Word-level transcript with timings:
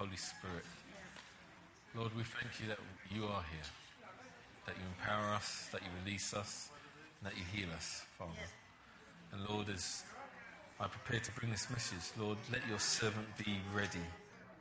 Holy 0.00 0.16
Spirit. 0.16 0.64
Lord, 1.94 2.16
we 2.16 2.22
thank 2.22 2.58
you 2.58 2.68
that 2.68 2.78
you 3.14 3.24
are 3.24 3.44
here, 3.52 3.68
that 4.64 4.74
you 4.74 4.82
empower 4.96 5.34
us, 5.34 5.68
that 5.72 5.82
you 5.82 5.88
release 6.02 6.32
us, 6.32 6.70
and 7.20 7.30
that 7.30 7.36
you 7.36 7.44
heal 7.52 7.68
us, 7.76 8.06
Father. 8.18 8.32
And 9.32 9.46
Lord, 9.46 9.68
as 9.68 10.04
I 10.80 10.86
prepare 10.86 11.20
to 11.20 11.32
bring 11.32 11.50
this 11.50 11.68
message, 11.68 12.00
Lord, 12.18 12.38
let 12.50 12.66
your 12.66 12.78
servant 12.78 13.26
be 13.36 13.58
ready 13.74 14.06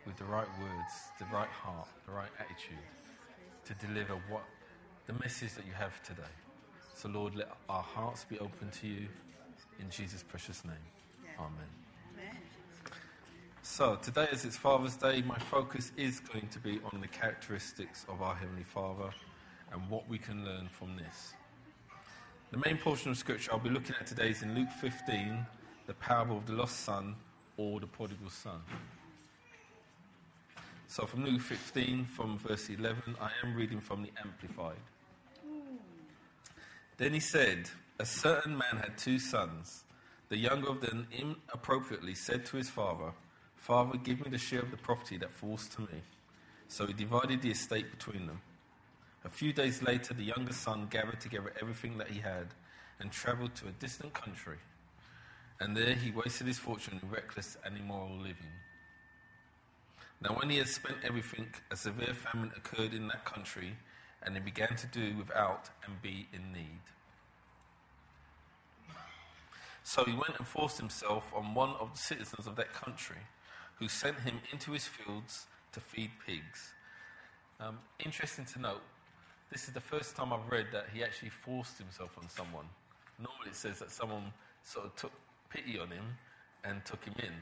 with 0.06 0.18
the 0.18 0.26
right 0.26 0.50
words, 0.60 0.94
the 1.20 1.26
right 1.34 1.48
heart, 1.48 1.88
the 2.06 2.12
right 2.12 2.32
attitude 2.38 2.84
to 3.64 3.88
deliver 3.88 4.16
what 4.28 4.44
the 5.08 5.14
message 5.24 5.54
that 5.54 5.66
you 5.66 5.72
have 5.72 6.04
today. 6.04 6.36
So, 6.96 7.08
Lord, 7.08 7.34
let 7.38 7.48
our 7.70 7.82
hearts 7.82 8.26
be 8.26 8.38
open 8.40 8.72
to 8.82 8.88
you 8.88 9.08
in 9.80 9.90
Jesus' 9.90 10.22
precious 10.22 10.66
name. 10.66 10.86
Amen. 11.40 11.89
So, 13.72 13.96
today, 14.02 14.28
as 14.32 14.46
it's 14.46 14.58
Father's 14.58 14.98
Day, 14.98 15.22
my 15.22 15.38
focus 15.38 15.92
is 15.96 16.20
going 16.20 16.48
to 16.48 16.60
be 16.60 16.82
on 16.92 17.00
the 17.00 17.08
characteristics 17.08 18.04
of 18.10 18.20
our 18.24 18.34
Heavenly 18.34 18.64
Father 18.64 19.12
and 19.72 19.88
what 19.92 20.10
we 20.10 20.18
can 20.18 20.44
learn 20.44 20.68
from 20.68 20.98
this. 20.98 21.34
The 22.50 22.58
main 22.66 22.80
portion 22.80 23.12
of 23.12 23.18
Scripture 23.18 23.54
I'll 23.54 23.60
be 23.60 23.70
looking 23.70 23.96
at 24.00 24.08
today 24.08 24.32
is 24.32 24.42
in 24.42 24.56
Luke 24.56 24.72
15, 24.82 25.46
the 25.86 25.94
parable 25.94 26.40
of 26.40 26.48
the 26.48 26.54
lost 26.54 26.80
son 26.80 27.16
or 27.58 27.80
the 27.80 27.86
prodigal 27.86 28.32
son. 28.32 28.60
So, 30.88 31.06
from 31.06 31.24
Luke 31.24 31.40
15, 31.40 32.06
from 32.06 32.40
verse 32.40 32.70
11, 32.70 33.18
I 33.22 33.30
am 33.44 33.56
reading 33.56 33.80
from 33.80 34.02
the 34.02 34.12
Amplified. 34.20 34.82
Then 36.98 37.14
he 37.14 37.20
said, 37.20 37.70
A 38.00 38.06
certain 38.06 38.58
man 38.58 38.78
had 38.82 38.98
two 38.98 39.20
sons. 39.20 39.84
The 40.30 40.38
younger 40.38 40.70
of 40.70 40.82
them 40.82 41.08
inappropriately 41.12 42.16
said 42.16 42.48
to 42.48 42.58
his 42.58 42.70
father, 42.70 43.14
Father, 43.60 43.98
give 43.98 44.24
me 44.24 44.32
the 44.32 44.38
share 44.38 44.62
of 44.62 44.72
the 44.72 44.78
property 44.78 45.18
that 45.18 45.32
falls 45.32 45.68
to 45.70 45.82
me. 45.82 46.02
So 46.70 46.88
he 46.88 46.94
divided 46.94 47.42
the 47.42 47.52
estate 47.52 47.92
between 47.92 48.26
them. 48.26 48.42
A 49.26 49.30
few 49.30 49.52
days 49.52 49.84
later, 49.84 50.14
the 50.14 50.24
younger 50.24 50.54
son 50.54 50.88
gathered 50.90 51.20
together 51.20 51.54
everything 51.62 51.98
that 51.98 52.10
he 52.10 52.20
had 52.20 52.48
and 53.00 53.12
traveled 53.12 53.56
to 53.56 53.68
a 53.68 53.72
distant 53.72 54.14
country. 54.14 54.58
And 55.60 55.76
there 55.76 55.94
he 55.94 56.10
wasted 56.12 56.48
his 56.48 56.58
fortune 56.58 57.00
in 57.04 57.10
reckless 57.10 57.58
and 57.66 57.78
immoral 57.78 58.18
living. 58.18 58.54
Now, 60.22 60.36
when 60.36 60.50
he 60.50 60.58
had 60.58 60.68
spent 60.68 60.98
everything, 61.04 61.48
a 61.70 61.76
severe 61.76 62.14
famine 62.14 62.52
occurred 62.56 62.94
in 62.94 63.08
that 63.10 63.26
country, 63.26 63.76
and 64.24 64.36
he 64.36 64.42
began 64.42 64.76
to 64.76 64.88
do 64.88 65.16
without 65.18 65.70
and 65.86 66.02
be 66.02 66.28
in 66.34 66.52
need. 66.54 66.82
So 69.84 70.06
he 70.06 70.14
went 70.14 70.38
and 70.38 70.48
forced 70.48 70.78
himself 70.78 71.32
on 71.36 71.54
one 71.54 71.72
of 71.80 71.94
the 71.94 71.98
citizens 71.98 72.48
of 72.48 72.56
that 72.56 72.74
country, 72.74 73.18
who 73.80 73.88
sent 73.88 74.20
him 74.20 74.40
into 74.52 74.72
his 74.72 74.86
fields 74.86 75.48
to 75.72 75.80
feed 75.80 76.12
pigs. 76.26 76.74
Um, 77.60 77.80
interesting 78.04 78.46
to 78.46 78.60
note, 78.60 78.82
this 79.52 79.68
is 79.68 79.74
the 79.74 79.82
first 79.82 80.16
time 80.16 80.32
I've 80.32 80.50
read 80.52 80.68
that 80.72 80.88
he 80.94 81.04
actually 81.04 81.30
forced 81.30 81.78
himself 81.78 82.12
on 82.22 82.30
someone. 82.30 82.66
Normally 83.18 83.50
it 83.50 83.56
says 83.56 83.80
that 83.80 83.92
someone 83.92 84.32
sort 84.64 84.86
of 84.86 84.96
took 84.96 85.12
pity 85.50 85.80
on 85.80 85.90
him 85.90 86.06
and 86.64 86.84
took 86.86 87.04
him 87.04 87.16
in. 87.20 87.34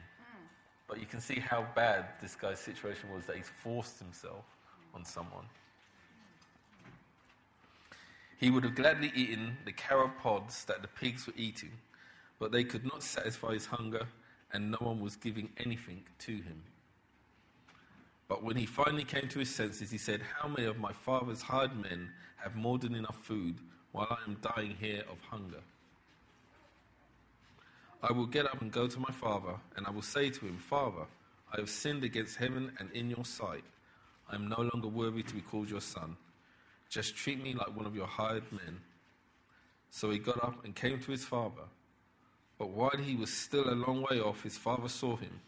But 0.86 1.00
you 1.00 1.06
can 1.06 1.20
see 1.20 1.38
how 1.38 1.66
bad 1.74 2.06
this 2.22 2.34
guy's 2.34 2.58
situation 2.58 3.12
was 3.14 3.26
that 3.26 3.36
he's 3.36 3.50
forced 3.62 3.98
himself 3.98 4.44
on 4.94 5.04
someone. 5.04 5.44
He 8.38 8.50
would 8.50 8.64
have 8.64 8.74
gladly 8.74 9.12
eaten 9.14 9.58
the 9.66 9.72
carob 9.72 10.12
pods 10.22 10.64
that 10.64 10.80
the 10.80 10.88
pigs 10.88 11.26
were 11.26 11.34
eating, 11.36 11.72
but 12.38 12.52
they 12.52 12.64
could 12.64 12.84
not 12.84 13.02
satisfy 13.02 13.52
his 13.52 13.66
hunger, 13.66 14.06
and 14.52 14.70
no 14.70 14.78
one 14.80 15.00
was 15.00 15.16
giving 15.16 15.50
anything 15.58 16.02
to 16.20 16.32
him. 16.32 16.62
But 18.28 18.42
when 18.42 18.56
he 18.56 18.66
finally 18.66 19.04
came 19.04 19.28
to 19.28 19.38
his 19.38 19.54
senses, 19.54 19.90
he 19.90 19.98
said, 19.98 20.20
How 20.22 20.48
many 20.48 20.66
of 20.66 20.78
my 20.78 20.92
father's 20.92 21.42
hired 21.42 21.74
men 21.76 22.10
have 22.36 22.54
more 22.54 22.78
than 22.78 22.94
enough 22.94 23.16
food 23.22 23.56
while 23.92 24.08
I 24.10 24.28
am 24.28 24.36
dying 24.54 24.76
here 24.78 25.02
of 25.10 25.18
hunger? 25.30 25.62
I 28.02 28.12
will 28.12 28.26
get 28.26 28.46
up 28.46 28.60
and 28.60 28.70
go 28.70 28.86
to 28.86 29.00
my 29.00 29.10
father, 29.10 29.54
and 29.76 29.86
I 29.86 29.90
will 29.90 30.02
say 30.02 30.30
to 30.30 30.40
him, 30.40 30.58
Father, 30.58 31.06
I 31.52 31.58
have 31.58 31.70
sinned 31.70 32.04
against 32.04 32.36
heaven 32.36 32.72
and 32.78 32.90
in 32.92 33.10
your 33.10 33.24
sight. 33.24 33.64
I 34.30 34.34
am 34.34 34.48
no 34.48 34.70
longer 34.72 34.88
worthy 34.88 35.22
to 35.22 35.34
be 35.34 35.40
called 35.40 35.70
your 35.70 35.80
son. 35.80 36.16
Just 36.90 37.16
treat 37.16 37.42
me 37.42 37.54
like 37.54 37.74
one 37.74 37.86
of 37.86 37.96
your 37.96 38.06
hired 38.06 38.50
men. 38.52 38.80
So 39.90 40.10
he 40.10 40.18
got 40.18 40.42
up 40.44 40.64
and 40.64 40.74
came 40.74 41.00
to 41.00 41.10
his 41.10 41.24
father. 41.24 41.64
But 42.58 42.70
while 42.70 42.96
he 42.98 43.14
was 43.14 43.32
still 43.32 43.70
a 43.70 43.74
long 43.74 44.04
way 44.10 44.20
off, 44.20 44.42
his 44.42 44.58
father 44.58 44.88
saw 44.88 45.16
him 45.16 45.40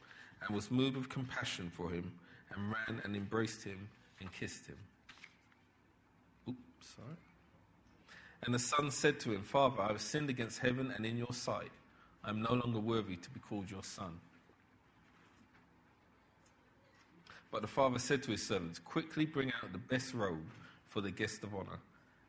and 0.47 0.54
was 0.54 0.71
moved 0.71 0.97
with 0.97 1.09
compassion 1.09 1.71
for 1.71 1.91
him 1.91 2.12
and 2.54 2.71
ran 2.71 3.00
and 3.04 3.16
embraced 3.16 3.65
him 3.65 3.88
and 4.21 4.32
kissed 4.32 4.66
him. 4.66 4.76
Oops, 6.49 6.94
sorry. 6.97 7.16
And 8.44 8.54
the 8.54 8.59
son 8.59 8.91
said 8.91 9.20
to 9.20 9.32
him, 9.32 9.43
Father, 9.43 9.82
I 9.82 9.88
have 9.88 10.00
sinned 10.00 10.31
against 10.31 10.60
heaven 10.60 10.93
and 10.97 11.04
in 11.04 11.19
your 11.19 11.32
sight. 11.32 11.70
I 12.25 12.31
am 12.31 12.43
no 12.43 12.54
longer 12.54 12.78
worthy 12.78 13.16
to 13.16 13.31
be 13.31 13.41
called 13.41 13.70
your 13.70 13.84
son. 13.84 14.20
But 17.50 17.62
the 17.62 17.69
father 17.69 17.99
said 17.99 18.22
to 18.25 18.31
his 18.31 18.47
servants, 18.47 18.78
Quickly 18.78 19.26
bring 19.26 19.53
out 19.62 19.72
the 19.72 19.78
best 19.78 20.15
robe 20.15 20.47
for 20.87 21.00
the 21.00 21.10
guest 21.10 21.43
of 21.43 21.54
honor, 21.54 21.78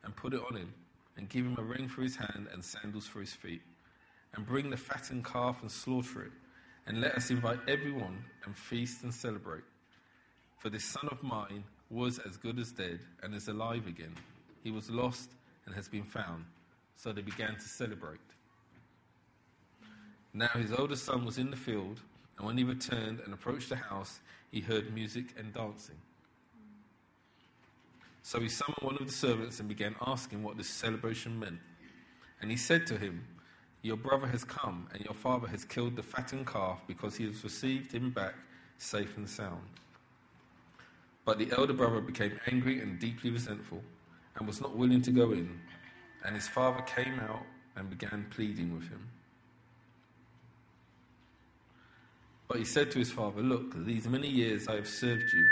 and 0.04 0.16
put 0.16 0.34
it 0.34 0.42
on 0.50 0.56
him, 0.56 0.74
and 1.18 1.30
give 1.30 1.46
him 1.46 1.58
a 1.60 1.64
ring 1.64 1.88
for 1.88 2.02
his 2.02 2.16
hand 2.16 2.48
and 2.52 2.64
sandals 2.64 3.08
for 3.08 3.20
his 3.20 3.34
feet. 3.34 3.62
And 4.36 4.46
bring 4.46 4.70
the 4.70 4.78
fattened 4.78 5.26
calf 5.26 5.62
and 5.62 5.70
slaughter 5.70 6.24
it, 6.24 6.32
and 6.88 7.02
let 7.02 7.16
us 7.16 7.30
invite 7.30 7.60
everyone 7.68 8.24
and 8.46 8.56
feast 8.56 9.04
and 9.04 9.14
celebrate. 9.14 9.64
For 10.58 10.70
this 10.70 10.86
son 10.86 11.08
of 11.12 11.22
mine 11.22 11.64
was 11.90 12.20
as 12.20 12.38
good 12.38 12.58
as 12.58 12.72
dead 12.72 13.00
and 13.22 13.36
is 13.36 13.50
alive 13.50 13.88
again. 13.88 14.16
He 14.64 14.72
was 14.72 14.90
lost 14.90 15.32
and 15.66 15.76
has 15.76 15.90
been 15.90 16.04
found. 16.04 16.46
So 16.96 17.12
they 17.12 17.22
began 17.22 17.56
to 17.56 17.68
celebrate. 17.68 18.20
Now 20.34 20.48
his 20.50 20.72
older 20.72 20.96
son 20.96 21.26
was 21.26 21.38
in 21.38 21.52
the 21.52 21.58
field, 21.58 22.00
and 22.38 22.48
when 22.48 22.58
he 22.58 22.64
returned 22.64 23.20
and 23.20 23.34
approached 23.34 23.70
the 23.70 23.76
house, 23.76 24.20
he 24.50 24.62
heard 24.62 24.94
music 24.94 25.34
and 25.38 25.54
dancing. 25.54 25.98
So 28.24 28.40
he 28.40 28.48
summoned 28.48 28.82
one 28.82 28.98
of 28.98 29.08
the 29.08 29.12
servants 29.12 29.60
and 29.60 29.68
began 29.68 29.96
asking 30.06 30.44
what 30.44 30.58
this 30.58 30.70
celebration 30.70 31.40
meant. 31.40 31.60
And 32.42 32.50
he 32.50 32.58
said 32.58 32.88
to 32.88 32.98
him, 32.98 33.26
Your 33.84 33.98
brother 33.98 34.28
has 34.28 34.44
come, 34.44 34.88
and 34.94 35.04
your 35.04 35.14
father 35.14 35.48
has 35.48 35.66
killed 35.66 35.96
the 35.96 36.04
fattened 36.04 36.46
calf 36.46 36.84
because 36.88 37.16
he 37.16 37.26
has 37.26 37.44
received 37.44 37.92
him 37.92 38.12
back 38.12 38.36
safe 38.78 39.18
and 39.18 39.28
sound. 39.28 39.68
But 41.26 41.40
the 41.40 41.52
elder 41.52 41.74
brother 41.74 42.02
became 42.02 42.40
angry 42.48 42.80
and 42.80 43.00
deeply 43.00 43.32
resentful, 43.32 43.82
and 44.36 44.48
was 44.48 44.62
not 44.62 44.76
willing 44.76 45.02
to 45.04 45.12
go 45.12 45.32
in. 45.32 45.60
And 46.24 46.36
his 46.36 46.48
father 46.48 46.82
came 46.82 47.20
out 47.20 47.44
and 47.76 47.90
began 47.90 48.28
pleading 48.30 48.74
with 48.74 48.88
him. 48.88 49.08
But 52.48 52.58
he 52.58 52.66
said 52.66 52.92
to 52.92 53.00
his 53.00 53.12
father, 53.12 53.42
Look, 53.42 53.86
these 53.86 54.08
many 54.08 54.28
years 54.28 54.68
I 54.68 54.76
have 54.76 54.88
served 54.88 55.32
you, 55.34 55.48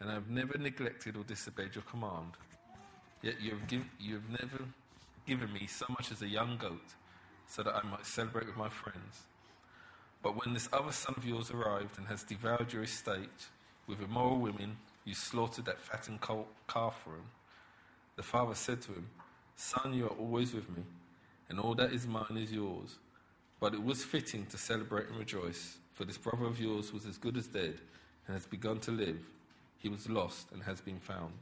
and 0.00 0.10
I 0.10 0.14
have 0.14 0.28
never 0.28 0.58
neglected 0.58 1.16
or 1.16 1.22
disobeyed 1.22 1.74
your 1.74 1.84
command. 1.84 2.32
Yet 3.22 3.40
you 3.40 3.52
have, 3.52 3.66
give, 3.68 3.84
you 3.98 4.14
have 4.14 4.28
never 4.28 4.64
given 5.26 5.52
me 5.52 5.66
so 5.66 5.86
much 5.88 6.10
as 6.12 6.22
a 6.22 6.28
young 6.28 6.56
goat, 6.56 6.94
so 7.46 7.62
that 7.62 7.74
I 7.74 7.82
might 7.82 8.06
celebrate 8.06 8.46
with 8.46 8.56
my 8.56 8.68
friends. 8.68 9.22
But 10.22 10.42
when 10.42 10.54
this 10.54 10.68
other 10.72 10.92
son 10.92 11.14
of 11.16 11.26
yours 11.26 11.50
arrived 11.50 11.98
and 11.98 12.06
has 12.08 12.24
devoured 12.24 12.72
your 12.72 12.82
estate 12.82 13.48
with 13.86 14.00
immoral 14.00 14.38
women, 14.38 14.76
you 15.04 15.14
slaughtered 15.14 15.66
that 15.66 15.78
fattened 15.78 16.20
calf 16.22 17.00
for 17.04 17.10
him. 17.10 17.26
The 18.16 18.22
father 18.22 18.54
said 18.54 18.80
to 18.82 18.92
him, 18.92 19.08
Son, 19.56 19.92
you 19.92 20.06
are 20.06 20.16
always 20.18 20.54
with 20.54 20.68
me, 20.74 20.82
and 21.48 21.60
all 21.60 21.74
that 21.74 21.92
is 21.92 22.06
mine 22.06 22.36
is 22.36 22.52
yours. 22.52 22.98
But 23.60 23.74
it 23.74 23.82
was 23.82 24.04
fitting 24.04 24.46
to 24.46 24.58
celebrate 24.58 25.08
and 25.08 25.18
rejoice, 25.18 25.78
for 25.92 26.04
this 26.04 26.18
brother 26.18 26.46
of 26.46 26.60
yours 26.60 26.92
was 26.92 27.06
as 27.06 27.18
good 27.18 27.36
as 27.36 27.46
dead 27.46 27.80
and 28.26 28.34
has 28.34 28.46
begun 28.46 28.80
to 28.80 28.90
live. 28.90 29.20
He 29.78 29.88
was 29.88 30.08
lost 30.08 30.50
and 30.52 30.62
has 30.62 30.80
been 30.80 30.98
found. 30.98 31.34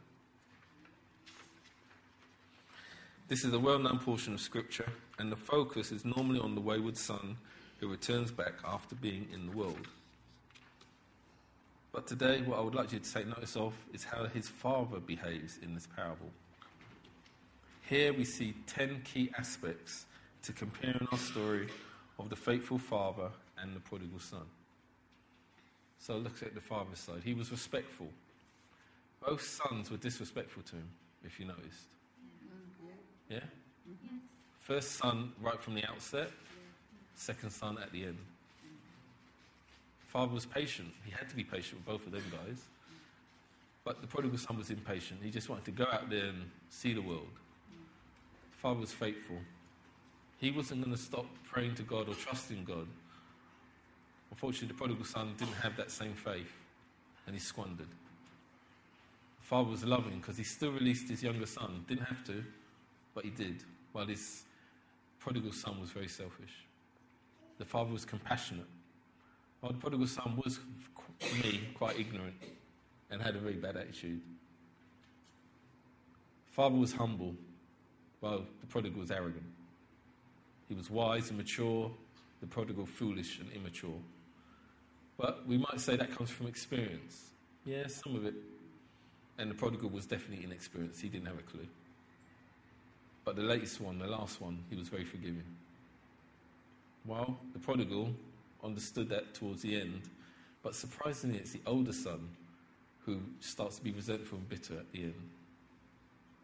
This 3.33 3.47
is 3.47 3.55
a 3.55 3.59
well 3.59 3.79
known 3.79 3.99
portion 3.99 4.35
of 4.35 4.43
Scripture, 4.43 4.93
and 5.19 5.33
the 5.33 5.37
focus 5.37 5.91
is 5.91 6.05
normally 6.05 6.39
on 6.39 6.55
the 6.55 6.61
wayward 6.61 6.99
son 6.99 7.39
who 7.81 7.89
returns 7.89 8.31
back 8.31 8.53
after 8.63 8.95
being 8.95 9.27
in 9.33 9.47
the 9.47 9.57
world. 9.57 9.89
But 11.93 12.07
today, 12.07 12.43
what 12.43 12.59
I 12.59 12.61
would 12.61 12.75
like 12.75 12.93
you 12.93 12.99
to 12.99 13.13
take 13.15 13.27
notice 13.27 13.57
of 13.57 13.73
is 13.95 14.05
how 14.05 14.27
his 14.27 14.51
father 14.51 15.01
behaves 15.01 15.59
in 15.63 15.73
this 15.73 15.89
parable. 15.97 16.31
Here 17.89 18.13
we 18.13 18.27
see 18.27 18.53
10 18.67 19.01
key 19.03 19.31
aspects 19.39 20.05
to 20.43 20.53
comparing 20.53 21.09
our 21.11 21.17
story 21.17 21.69
of 22.19 22.29
the 22.29 22.37
faithful 22.37 22.77
father 22.77 23.31
and 23.57 23.75
the 23.75 23.81
prodigal 23.81 24.21
son. 24.21 24.45
So 25.99 26.19
look 26.19 26.43
at 26.43 26.55
the 26.55 26.61
father's 26.61 26.99
side. 26.99 27.23
He 27.25 27.33
was 27.33 27.51
respectful. 27.51 28.09
Both 29.27 29.41
sons 29.41 29.91
were 29.91 29.97
disrespectful 29.97 30.65
to 30.65 30.77
him, 30.77 30.91
if 31.25 31.41
you 31.41 31.47
noticed. 31.47 31.87
Yeah? 33.33 33.39
Mm-hmm. 33.39 34.17
First 34.61 34.93
son 34.93 35.33
right 35.41 35.61
from 35.61 35.75
the 35.75 35.89
outset, 35.89 36.31
second 37.15 37.51
son 37.51 37.79
at 37.83 37.91
the 37.93 38.05
end. 38.05 38.19
Father 40.09 40.35
was 40.35 40.45
patient. 40.45 40.93
He 41.07 41.11
had 41.11 41.29
to 41.31 41.35
be 41.35 41.43
patient 41.43 41.77
with 41.77 41.87
both 41.87 42.07
of 42.07 42.13
them 42.13 42.25
guys. 42.31 42.65
But 43.85 44.03
the 44.03 44.07
prodigal 44.07 44.37
son 44.39 44.59
was 44.59 44.71
impatient. 44.71 45.21
He 45.23 45.31
just 45.31 45.49
wanted 45.49 45.65
to 45.65 45.71
go 45.71 45.87
out 45.91 46.11
there 46.11 46.27
and 46.27 46.51
see 46.69 46.93
the 46.93 47.01
world. 47.01 47.33
Father 48.53 48.81
was 48.81 48.93
faithful. 48.93 49.39
He 50.39 50.51
wasn't 50.51 50.85
going 50.85 50.95
to 50.95 51.03
stop 51.03 51.27
praying 51.45 51.77
to 51.77 51.83
God 51.83 52.09
or 52.09 52.15
trusting 52.15 52.65
God. 52.65 52.87
Unfortunately, 54.31 54.69
the 54.69 54.75
prodigal 54.75 55.05
son 55.05 55.35
didn't 55.39 55.55
have 55.55 55.77
that 55.77 55.91
same 55.91 56.15
faith 56.15 56.53
and 57.27 57.35
he 57.35 57.41
squandered. 57.41 57.89
Father 59.41 59.71
was 59.71 59.85
loving 59.85 60.19
because 60.19 60.37
he 60.37 60.45
still 60.45 60.73
released 60.73 61.09
his 61.09 61.23
younger 61.23 61.47
son. 61.47 61.85
Didn't 61.89 62.05
have 62.05 62.25
to, 62.25 62.45
but 63.15 63.25
he 63.25 63.31
did, 63.31 63.65
while 63.93 64.07
his 64.07 64.45
prodigal 65.19 65.53
son 65.53 65.81
was 65.81 65.91
very 65.91 66.09
selfish. 66.09 66.67
The 67.59 67.65
father 67.65 67.93
was 67.93 68.05
compassionate. 68.05 68.67
While 69.61 69.73
the 69.73 69.79
prodigal 69.79 70.07
son 70.07 70.41
was, 70.45 70.59
for 71.21 71.37
me, 71.47 71.61
quite 71.75 71.99
ignorant 71.99 72.35
and 73.11 73.23
had 73.23 73.37
a 73.37 73.39
very 73.39 73.55
bad 73.55 73.77
attitude. 73.77 74.21
Father 76.51 76.77
was 76.77 76.93
humble, 76.93 77.35
while 78.21 78.45
the 78.61 78.67
prodigal 78.67 79.01
was 79.01 79.11
arrogant. 79.11 79.45
He 80.69 80.75
was 80.75 80.91
wise 80.91 81.29
and 81.29 81.39
mature, 81.39 81.91
the 82.41 82.47
prodigal 82.47 82.87
foolish 82.87 83.39
and 83.39 83.51
immature. 83.53 84.01
But 85.19 85.47
we 85.47 85.59
might 85.59 85.81
say 85.81 85.97
that 85.97 86.17
comes 86.17 86.31
from 86.31 86.47
experience. 86.47 87.31
Yeah, 87.65 87.87
some 87.87 88.17
of 88.17 88.25
it. 88.27 88.35
And 89.39 89.51
the 89.51 89.55
prodigal 89.55 89.91
was 89.91 90.07
definitely 90.07 90.45
inexperienced. 90.45 91.01
He 91.01 91.09
didn't 91.09 91.27
have 91.27 91.39
a 91.39 91.43
clue. 91.43 91.67
But 93.25 93.37
the 93.37 93.43
latest 93.43 93.81
one, 93.81 93.99
the 93.99 94.07
last 94.07 94.41
one, 94.41 94.65
he 94.69 94.77
was 94.77 94.89
very 94.89 95.05
forgiving. 95.05 95.45
Well, 97.05 97.37
the 97.53 97.59
prodigal 97.59 98.11
understood 98.63 99.09
that 99.11 99.35
towards 99.35 99.63
the 99.63 99.81
end. 99.81 100.03
But 100.63 100.75
surprisingly, 100.75 101.39
it's 101.39 101.53
the 101.53 101.61
older 101.67 101.93
son 101.93 102.29
who 103.05 103.21
starts 103.41 103.77
to 103.77 103.83
be 103.83 103.91
resentful 103.91 104.39
and 104.39 104.49
bitter 104.49 104.75
at 104.75 104.91
the 104.93 105.05
end. 105.05 105.29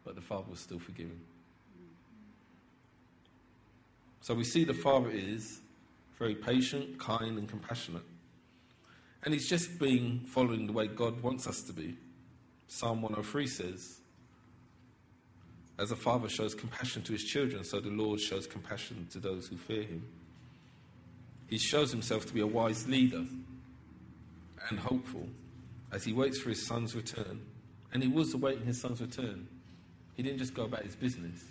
But 0.03 0.15
the 0.15 0.21
father 0.21 0.45
was 0.49 0.59
still 0.59 0.79
forgiving. 0.79 1.19
So 4.21 4.33
we 4.33 4.43
see 4.43 4.65
the 4.65 4.73
father 4.73 5.09
is 5.09 5.61
very 6.17 6.35
patient, 6.35 6.99
kind, 6.99 7.37
and 7.37 7.47
compassionate. 7.47 8.03
And 9.23 9.33
he's 9.33 9.47
just 9.47 9.79
being 9.79 10.19
following 10.25 10.67
the 10.67 10.73
way 10.73 10.87
God 10.87 11.21
wants 11.21 11.47
us 11.47 11.61
to 11.63 11.73
be. 11.73 11.97
Psalm 12.67 13.01
103 13.01 13.47
says, 13.47 13.98
As 15.79 15.91
a 15.91 15.95
father 15.95 16.27
shows 16.27 16.53
compassion 16.53 17.03
to 17.03 17.13
his 17.13 17.23
children, 17.23 17.63
so 17.63 17.79
the 17.79 17.89
Lord 17.89 18.19
shows 18.19 18.45
compassion 18.45 19.07
to 19.11 19.19
those 19.19 19.47
who 19.47 19.55
fear 19.55 19.83
him. 19.83 20.05
He 21.47 21.57
shows 21.57 21.89
himself 21.89 22.25
to 22.25 22.33
be 22.33 22.41
a 22.41 22.47
wise 22.47 22.85
leader 22.85 23.23
and 24.69 24.77
hopeful 24.77 25.25
as 25.93 26.03
he 26.03 26.11
waits 26.11 26.37
for 26.37 26.49
his 26.49 26.67
son's 26.67 26.95
return. 26.95 27.39
And 27.93 28.03
he 28.03 28.09
was 28.09 28.33
awaiting 28.33 28.65
his 28.65 28.81
son's 28.81 28.99
return. 28.99 29.47
He 30.15 30.21
didn't 30.21 30.39
just 30.39 30.53
go 30.53 30.65
about 30.65 30.83
his 30.83 30.97
business. 30.97 31.45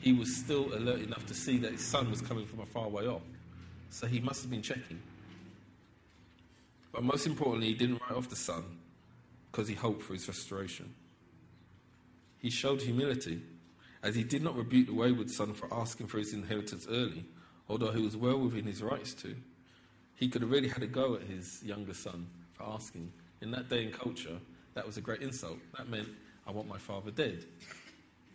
He 0.00 0.14
was 0.14 0.34
still 0.34 0.74
alert 0.74 1.00
enough 1.00 1.26
to 1.26 1.34
see 1.34 1.58
that 1.58 1.72
his 1.72 1.84
son 1.84 2.10
was 2.10 2.22
coming 2.22 2.46
from 2.46 2.60
a 2.60 2.66
far 2.66 2.88
way 2.88 3.06
off. 3.06 3.22
So 3.90 4.06
he 4.06 4.18
must 4.18 4.40
have 4.42 4.50
been 4.50 4.62
checking. 4.62 5.00
But 6.90 7.04
most 7.04 7.26
importantly, 7.26 7.68
he 7.68 7.74
didn't 7.74 8.00
write 8.00 8.16
off 8.16 8.30
the 8.30 8.36
son 8.36 8.64
because 9.52 9.68
he 9.68 9.74
hoped 9.74 10.02
for 10.02 10.14
his 10.14 10.26
restoration. 10.26 10.94
He 12.46 12.50
showed 12.50 12.80
humility 12.80 13.42
as 14.04 14.14
he 14.14 14.22
did 14.22 14.40
not 14.40 14.54
rebuke 14.54 14.86
the 14.86 14.94
wayward 14.94 15.28
son 15.28 15.52
for 15.52 15.66
asking 15.74 16.06
for 16.06 16.18
his 16.18 16.32
inheritance 16.32 16.86
early, 16.88 17.24
although 17.68 17.90
he 17.90 18.00
was 18.00 18.16
well 18.16 18.38
within 18.38 18.66
his 18.66 18.84
rights 18.84 19.14
to. 19.14 19.34
He 20.14 20.28
could 20.28 20.42
have 20.42 20.50
really 20.52 20.68
had 20.68 20.84
a 20.84 20.86
go 20.86 21.16
at 21.16 21.22
his 21.22 21.60
younger 21.64 21.92
son 21.92 22.28
for 22.52 22.62
asking. 22.62 23.12
In 23.40 23.50
that 23.50 23.68
day 23.68 23.82
and 23.82 23.92
culture, 23.92 24.38
that 24.74 24.86
was 24.86 24.96
a 24.96 25.00
great 25.00 25.22
insult. 25.22 25.58
That 25.76 25.88
meant, 25.88 26.06
I 26.46 26.52
want 26.52 26.68
my 26.68 26.78
father 26.78 27.10
dead. 27.10 27.46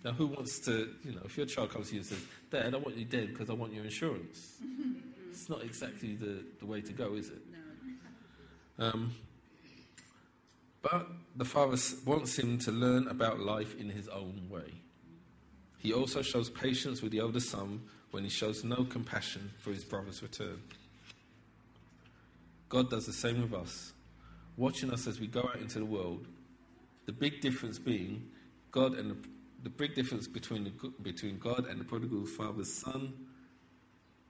Now, 0.04 0.12
who 0.12 0.28
wants 0.28 0.60
to, 0.66 0.90
you 1.06 1.13
know, 1.13 1.22
if 1.24 1.38
your 1.38 1.46
child 1.46 1.69
comes 1.69 1.88
to 1.88 1.94
you 1.94 2.02
and 2.02 2.10
says, 2.10 2.25
Dad, 2.50 2.75
I 2.75 2.80
want 2.80 2.98
you 2.98 3.06
dead 3.06 3.30
because 3.30 3.50
I 3.50 3.54
want 3.54 3.74
your 3.74 3.86
insurance, 3.86 4.58
it's 5.31 5.48
not 5.48 5.63
exactly 5.63 6.16
the, 6.16 6.44
the 6.60 6.66
way 6.66 6.81
to 6.81 6.92
go, 6.92 7.13
is 7.13 7.30
it? 7.30 7.42
Um, 8.78 9.13
but 10.81 11.07
the 11.36 11.45
father 11.45 11.78
wants 12.06 12.38
him 12.38 12.57
to 12.60 12.72
learn 12.72 13.07
about 13.07 13.39
life 13.39 13.80
in 13.80 13.89
his 13.89 14.07
own 14.07 14.48
way. 14.50 14.74
He 15.78 15.94
also 15.94 16.22
shows 16.22 16.50
patience 16.50 17.01
with 17.01 17.12
the 17.12 17.22
older 17.22 17.39
son 17.39 17.81
when 18.12 18.24
he 18.24 18.30
shows 18.30 18.63
no 18.63 18.83
compassion 18.83 19.51
for 19.60 19.72
his 19.72 19.83
brother's 19.83 20.22
return. 20.22 20.62
God 22.69 22.89
does 22.89 23.06
the 23.06 23.13
same 23.13 23.42
with 23.42 23.54
us, 23.54 23.94
watching 24.57 24.92
us 24.92 25.07
as 25.07 25.19
we 25.19 25.28
go 25.28 25.42
out 25.42 25.57
into 25.57 25.80
the 25.80 25.86
world. 25.86 26.28
The 27.06 27.12
big 27.12 27.42
difference 27.42 27.80
being 27.80 28.30
God 28.72 28.94
and 28.94 29.12
the, 29.12 29.18
the 29.63 29.69
big 29.69 29.95
difference 29.95 30.27
between 30.27 30.63
the, 30.63 30.94
between 31.01 31.38
God 31.38 31.66
and 31.68 31.80
the 31.80 31.84
prodigal 31.84 32.25
father's 32.25 32.72
son, 32.72 33.13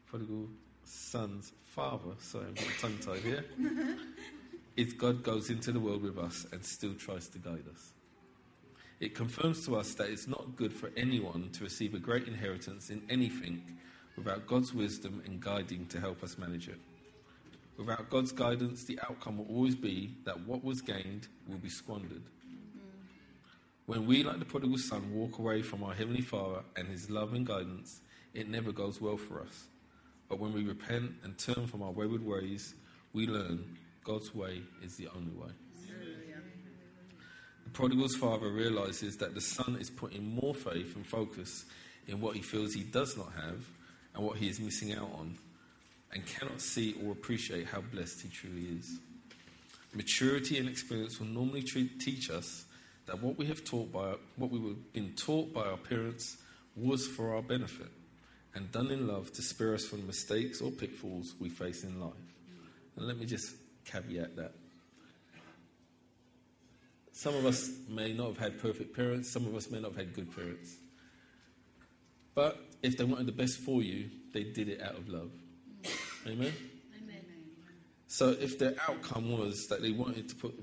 prodigal 0.08 0.48
son's 0.84 1.52
father. 1.68 2.16
Sorry, 2.20 2.46
I'm 2.48 2.56
tongue 2.80 2.98
tied 3.00 3.22
here. 3.22 3.46
is 4.76 4.94
God 4.94 5.24
goes 5.24 5.50
into 5.50 5.72
the 5.72 5.80
world 5.80 6.04
with 6.04 6.18
us 6.18 6.46
and 6.52 6.64
still 6.64 6.94
tries 6.94 7.28
to 7.30 7.38
guide 7.38 7.66
us. 7.72 7.94
It 9.00 9.16
confirms 9.16 9.66
to 9.66 9.76
us 9.76 9.94
that 9.96 10.10
it's 10.10 10.28
not 10.28 10.56
good 10.56 10.72
for 10.72 10.92
anyone 10.96 11.50
to 11.54 11.64
receive 11.64 11.94
a 11.94 12.00
great 12.00 12.28
inheritance 12.28 12.90
in 12.90 13.02
anything 13.10 13.64
without 14.16 14.48
God's 14.48 14.74
wisdom 14.74 15.22
and 15.26 15.40
guiding 15.40 15.88
to 15.88 16.00
help 16.00 16.24
us 16.24 16.38
manage 16.38 16.68
it. 16.68 16.80
Without 17.78 18.10
God's 18.10 18.32
guidance, 18.32 18.84
the 18.84 19.00
outcome 19.10 19.40
will 19.40 19.48
always 19.48 19.76
be 19.76 20.16
that 20.26 20.40
what 20.46 20.64
was 20.64 20.82
gained 20.82 21.28
will 21.48 21.58
be 21.58 21.70
squandered. 21.70 22.22
When 23.88 24.06
we, 24.06 24.24
like 24.24 24.40
the 24.40 24.46
prodigal 24.46 24.78
son, 24.78 25.12
walk 25.14 25.40
away 25.40 25.64
from 25.64 25.84
our 25.84 25.94
Heavenly 25.94 26.22
Father 26.22 26.62
and 26.76 26.88
His 26.88 27.10
love 27.10 27.34
and 27.34 27.46
guidance, 27.46 28.02
it 28.34 28.48
never 28.48 28.72
goes 28.72 29.02
well 29.02 29.18
for 29.18 29.42
us. 29.42 29.66
But 30.30 30.40
when 30.40 30.54
we 30.54 30.64
repent 30.64 31.14
and 31.24 31.38
turn 31.38 31.68
from 31.68 31.82
our 31.82 31.92
wayward 31.92 32.24
ways, 32.24 32.76
we 33.14 33.28
learn 33.28 33.78
God's 34.04 34.34
way 34.34 34.62
is 34.84 34.96
the 34.98 35.08
only 35.16 35.34
way. 35.34 35.52
The 37.64 37.70
prodigal's 37.70 38.16
father 38.16 38.50
realizes 38.50 39.18
that 39.18 39.34
the 39.34 39.42
son 39.42 39.78
is 39.80 39.90
putting 39.90 40.36
more 40.36 40.54
faith 40.54 40.96
and 40.96 41.06
focus 41.06 41.66
in 42.08 42.20
what 42.20 42.36
he 42.36 42.42
feels 42.42 42.74
he 42.74 42.84
does 42.84 43.16
not 43.16 43.32
have 43.34 43.66
and 44.14 44.26
what 44.26 44.38
he 44.38 44.50
is 44.50 44.60
missing 44.60 44.94
out 44.94 45.10
on, 45.18 45.38
and 46.12 46.26
cannot 46.26 46.60
see 46.60 46.96
or 47.06 47.14
appreciate 47.14 47.68
how 47.68 47.80
blessed 47.80 48.22
he 48.22 48.30
truly 48.30 48.66
is. 48.78 49.00
Maturity 49.94 50.58
and 50.58 50.68
experience 50.68 51.20
will 51.20 51.28
normally 51.28 51.62
teach 51.64 52.30
us 52.30 52.66
that 53.06 53.22
what 53.22 53.38
we 53.38 53.46
have 53.46 53.64
taught 53.64 53.92
by 53.92 54.16
what 54.36 54.52
we 54.52 54.60
were 54.60 54.74
been 54.94 55.14
taught 55.16 55.54
by 55.54 55.62
our 55.62 55.78
parents 55.78 56.38
was 56.76 57.08
for 57.08 57.36
our 57.36 57.42
benefit 57.42 57.90
and 58.54 58.72
done 58.72 58.92
in 58.92 59.08
love 59.08 59.32
to 59.32 59.42
spare 59.42 59.74
us 59.74 59.86
from 59.86 60.06
mistakes 60.06 60.62
or 60.62 60.72
pitfalls 60.72 61.36
we 61.40 61.50
face 61.50 61.84
in 61.84 62.00
life. 62.00 62.12
And 62.98 63.08
let 63.08 63.18
me 63.18 63.26
just 63.26 63.56
caveat 63.86 64.36
that. 64.36 64.54
Some 67.14 67.36
of 67.36 67.46
us 67.46 67.70
may 67.88 68.14
not 68.14 68.30
have 68.30 68.38
had 68.38 68.60
perfect 68.60 68.96
parents, 68.96 69.32
some 69.32 69.46
of 69.46 69.56
us 69.56 69.70
may 69.70 69.80
not 69.80 69.92
have 69.92 69.98
had 69.98 70.14
good 70.14 70.36
parents. 70.36 70.76
But 72.34 72.60
if 72.82 72.98
they 72.98 73.04
wanted 73.04 73.28
the 73.28 73.32
best 73.32 73.60
for 73.60 73.84
you, 73.84 74.10
they 74.34 74.44
did 74.44 74.70
it 74.70 74.82
out 74.82 74.96
of 74.96 75.10
love. 75.10 75.32
Amen? 76.26 76.54
Amen. 76.98 77.22
So 78.08 78.30
if 78.30 78.58
their 78.58 78.74
outcome 78.88 79.38
was 79.38 79.68
that 79.68 79.82
they 79.82 79.92
wanted 79.92 80.30
to 80.30 80.36
put, 80.36 80.54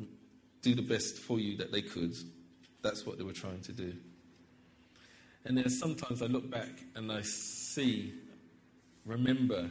do 0.62 0.75
the 0.75 0.82
best 0.82 1.18
for 1.18 1.38
you 1.38 1.56
that 1.58 1.70
they 1.70 1.82
could, 1.82 2.14
that's 2.82 3.06
what 3.06 3.18
they 3.18 3.25
were 3.25 3.32
trying 3.32 3.60
to 3.62 3.72
do. 3.72 3.94
And 5.44 5.56
then 5.56 5.68
sometimes 5.70 6.22
I 6.22 6.26
look 6.26 6.50
back 6.50 6.70
and 6.94 7.12
I 7.12 7.22
see, 7.22 8.14
remember 9.04 9.70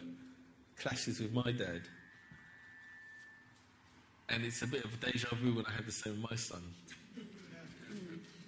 clashes 0.78 1.20
with 1.20 1.34
my 1.34 1.52
dad 1.52 1.82
and 4.30 4.44
it's 4.44 4.62
a 4.62 4.68
bit 4.68 4.84
of 4.84 4.94
a 4.94 4.98
deja 5.06 5.36
vu 5.36 5.54
when 5.54 5.66
I 5.66 5.72
had 5.72 5.86
the 5.86 5.92
same 5.92 6.22
with 6.22 6.32
my 6.32 6.38
son. 6.38 6.62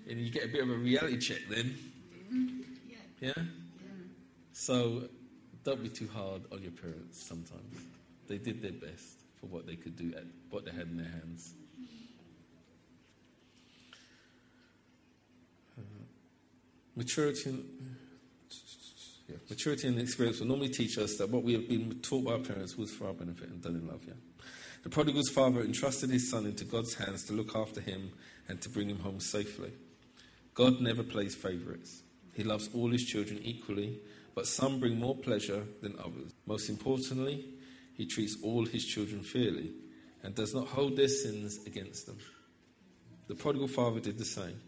And 0.10 0.20
you 0.20 0.32
get 0.32 0.46
a 0.46 0.48
bit 0.48 0.64
of 0.64 0.70
a 0.70 0.76
reality 0.76 1.18
check 1.20 1.40
then. 1.50 1.78
Yeah? 3.22 3.34
So 4.54 5.04
don't 5.64 5.82
be 5.84 5.90
too 5.90 6.10
hard 6.14 6.42
on 6.52 6.62
your 6.62 6.72
parents 6.72 7.24
sometimes. 7.24 7.80
They 8.28 8.38
did 8.38 8.62
their 8.62 8.72
best 8.72 9.20
for 9.40 9.48
what 9.48 9.66
they 9.66 9.76
could 9.76 9.96
do, 9.96 10.14
at 10.18 10.24
what 10.50 10.66
they 10.66 10.72
had 10.72 10.88
in 10.88 10.98
their 10.98 11.06
hands. 11.06 11.54
Uh, 15.78 15.82
maturity 16.96 17.50
and, 17.50 17.66
yeah, 19.30 19.38
maturity 19.50 19.88
and 19.88 20.00
experience 20.00 20.40
will 20.40 20.48
normally 20.48 20.70
teach 20.70 20.98
us 20.98 21.18
that 21.18 21.30
what 21.30 21.44
we 21.44 21.54
have 21.54 21.70
been 21.70 22.00
taught 22.02 22.26
by 22.26 22.32
our 22.34 22.40
parents 22.40 22.76
was 22.78 22.92
for 22.92 23.08
our 23.08 23.14
benefit 23.14 23.50
and 23.50 23.62
done 23.62 23.76
in 23.76 23.88
love. 23.88 24.02
Yeah. 24.08 24.14
The 24.84 24.90
prodigal's 24.90 25.30
father 25.30 25.62
entrusted 25.62 26.10
his 26.10 26.30
son 26.30 26.46
into 26.46 26.64
God's 26.66 26.94
hands 26.94 27.26
to 27.26 27.34
look 27.34 27.56
after 27.56 27.82
him 27.82 28.12
and 28.48 28.62
to 28.62 28.70
bring 28.70 28.90
him 28.90 29.00
home 29.00 29.20
safely. 29.20 29.72
God 30.54 30.82
never 30.82 31.04
plays 31.04 31.36
favorites. 31.36 32.04
He 32.34 32.44
loves 32.44 32.70
all 32.74 32.90
his 32.90 33.04
children 33.04 33.40
equally, 33.44 34.00
but 34.36 34.48
some 34.48 34.80
bring 34.80 34.98
more 34.98 35.16
pleasure 35.16 35.64
than 35.82 36.00
others. 36.00 36.34
Most 36.46 36.70
importantly, 36.70 37.46
he 37.94 38.06
treats 38.06 38.38
all 38.42 38.66
his 38.66 38.86
children 38.86 39.22
fairly 39.22 39.72
and 40.24 40.36
does 40.36 40.54
not 40.54 40.68
hold 40.68 40.96
their 40.96 41.08
sins 41.08 41.60
against 41.66 42.06
them. 42.06 42.18
The 43.28 43.36
prodigal 43.36 43.68
father 43.68 44.00
did 44.00 44.18
the 44.18 44.26
same. 44.26 44.60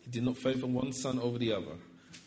He 0.00 0.10
did 0.10 0.22
not 0.22 0.36
favor 0.36 0.66
one 0.66 0.92
son 0.92 1.18
over 1.18 1.38
the 1.38 1.52
other, 1.52 1.76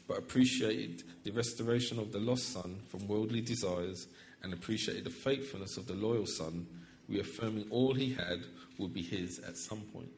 but 0.08 0.18
appreciated 0.18 1.04
the 1.24 1.32
restoration 1.32 2.00
of 2.00 2.12
the 2.12 2.20
lost 2.20 2.52
son 2.52 2.82
from 2.90 3.08
worldly 3.08 3.42
desires 3.42 4.08
and 4.44 4.54
appreciated 4.54 5.06
the 5.06 5.10
faithfulness 5.10 5.78
of 5.78 5.88
the 5.88 5.94
loyal 5.94 6.26
son, 6.26 6.68
reaffirming 7.12 7.68
all 7.70 7.94
he 7.94 8.14
had 8.14 8.40
would 8.78 8.94
be 8.94 9.02
his 9.02 9.40
at 9.40 9.58
some 9.58 9.82
point. 9.94 10.10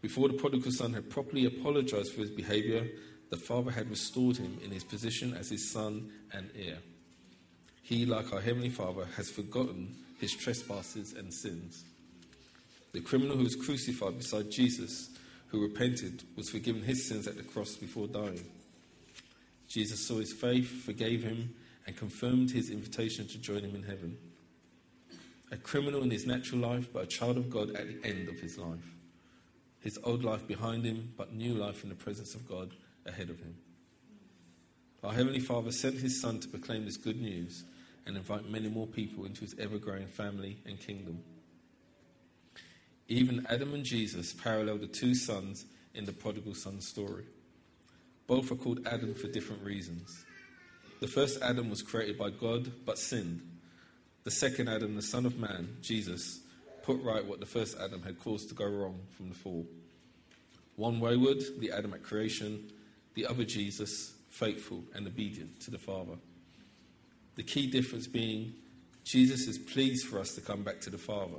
Before 0.00 0.28
the 0.28 0.34
prodigal 0.34 0.70
son 0.72 0.94
had 0.94 1.10
properly 1.10 1.46
apologized 1.46 2.12
for 2.12 2.20
his 2.20 2.30
behavior, 2.30 2.86
the 3.30 3.36
father 3.36 3.70
had 3.70 3.90
restored 3.90 4.36
him 4.36 4.58
in 4.64 4.70
his 4.70 4.84
position 4.84 5.34
as 5.34 5.50
his 5.50 5.72
son 5.72 6.10
and 6.32 6.50
heir. 6.56 6.78
He, 7.82 8.06
like 8.06 8.32
our 8.32 8.40
Heavenly 8.40 8.68
Father, 8.70 9.06
has 9.16 9.30
forgotten 9.30 9.96
his 10.20 10.32
trespasses 10.32 11.12
and 11.12 11.32
sins. 11.32 11.84
The 12.92 13.00
criminal 13.00 13.36
who 13.36 13.44
was 13.44 13.56
crucified 13.56 14.18
beside 14.18 14.50
Jesus, 14.50 15.10
who 15.48 15.62
repented, 15.62 16.22
was 16.36 16.50
forgiven 16.50 16.82
his 16.82 17.08
sins 17.08 17.26
at 17.26 17.36
the 17.36 17.42
cross 17.42 17.76
before 17.76 18.06
dying. 18.06 18.44
Jesus 19.68 20.06
saw 20.06 20.18
his 20.18 20.32
faith, 20.32 20.84
forgave 20.84 21.22
him, 21.22 21.54
and 21.86 21.96
confirmed 21.96 22.50
his 22.50 22.70
invitation 22.70 23.26
to 23.28 23.38
join 23.38 23.60
him 23.60 23.74
in 23.74 23.82
heaven. 23.82 24.16
A 25.50 25.56
criminal 25.56 26.02
in 26.02 26.10
his 26.10 26.26
natural 26.26 26.60
life, 26.60 26.88
but 26.92 27.04
a 27.04 27.06
child 27.06 27.36
of 27.36 27.50
God 27.50 27.70
at 27.70 27.86
the 27.86 28.08
end 28.08 28.28
of 28.28 28.40
his 28.40 28.58
life. 28.58 28.94
His 29.80 29.98
old 30.02 30.24
life 30.24 30.46
behind 30.46 30.84
him, 30.84 31.12
but 31.16 31.32
new 31.32 31.54
life 31.54 31.82
in 31.84 31.88
the 31.88 31.94
presence 31.94 32.34
of 32.34 32.48
God 32.48 32.72
ahead 33.06 33.30
of 33.30 33.38
him. 33.38 33.56
Our 35.06 35.12
Heavenly 35.12 35.38
Father 35.38 35.70
sent 35.70 36.00
His 36.00 36.20
Son 36.20 36.40
to 36.40 36.48
proclaim 36.48 36.84
this 36.84 36.96
good 36.96 37.20
news 37.20 37.62
and 38.06 38.16
invite 38.16 38.50
many 38.50 38.68
more 38.68 38.88
people 38.88 39.24
into 39.24 39.42
His 39.42 39.54
ever 39.56 39.78
growing 39.78 40.08
family 40.08 40.58
and 40.66 40.80
kingdom. 40.80 41.22
Even 43.06 43.46
Adam 43.48 43.72
and 43.72 43.84
Jesus 43.84 44.32
parallel 44.32 44.78
the 44.78 44.88
two 44.88 45.14
sons 45.14 45.64
in 45.94 46.06
the 46.06 46.12
prodigal 46.12 46.54
son 46.54 46.80
story. 46.80 47.24
Both 48.26 48.50
are 48.50 48.56
called 48.56 48.84
Adam 48.84 49.14
for 49.14 49.28
different 49.28 49.62
reasons. 49.62 50.24
The 51.00 51.06
first 51.06 51.40
Adam 51.40 51.70
was 51.70 51.82
created 51.82 52.18
by 52.18 52.30
God 52.30 52.72
but 52.84 52.98
sinned. 52.98 53.42
The 54.26 54.32
second 54.32 54.68
Adam, 54.68 54.96
the 54.96 55.02
Son 55.02 55.24
of 55.24 55.38
Man, 55.38 55.76
Jesus, 55.82 56.40
put 56.82 57.00
right 57.00 57.24
what 57.24 57.38
the 57.38 57.46
first 57.46 57.78
Adam 57.78 58.02
had 58.02 58.18
caused 58.18 58.48
to 58.48 58.56
go 58.56 58.64
wrong 58.64 58.98
from 59.16 59.28
the 59.28 59.36
fall. 59.36 59.64
One 60.74 60.98
wayward, 60.98 61.44
the 61.60 61.70
Adam 61.70 61.94
at 61.94 62.02
creation, 62.02 62.72
the 63.14 63.24
other 63.24 63.44
Jesus, 63.44 64.14
faithful 64.28 64.82
and 64.96 65.06
obedient 65.06 65.60
to 65.60 65.70
the 65.70 65.78
Father. 65.78 66.14
The 67.36 67.44
key 67.44 67.68
difference 67.68 68.08
being 68.08 68.54
Jesus 69.04 69.46
is 69.46 69.58
pleased 69.58 70.08
for 70.08 70.18
us 70.18 70.34
to 70.34 70.40
come 70.40 70.64
back 70.64 70.80
to 70.80 70.90
the 70.90 70.98
Father, 70.98 71.38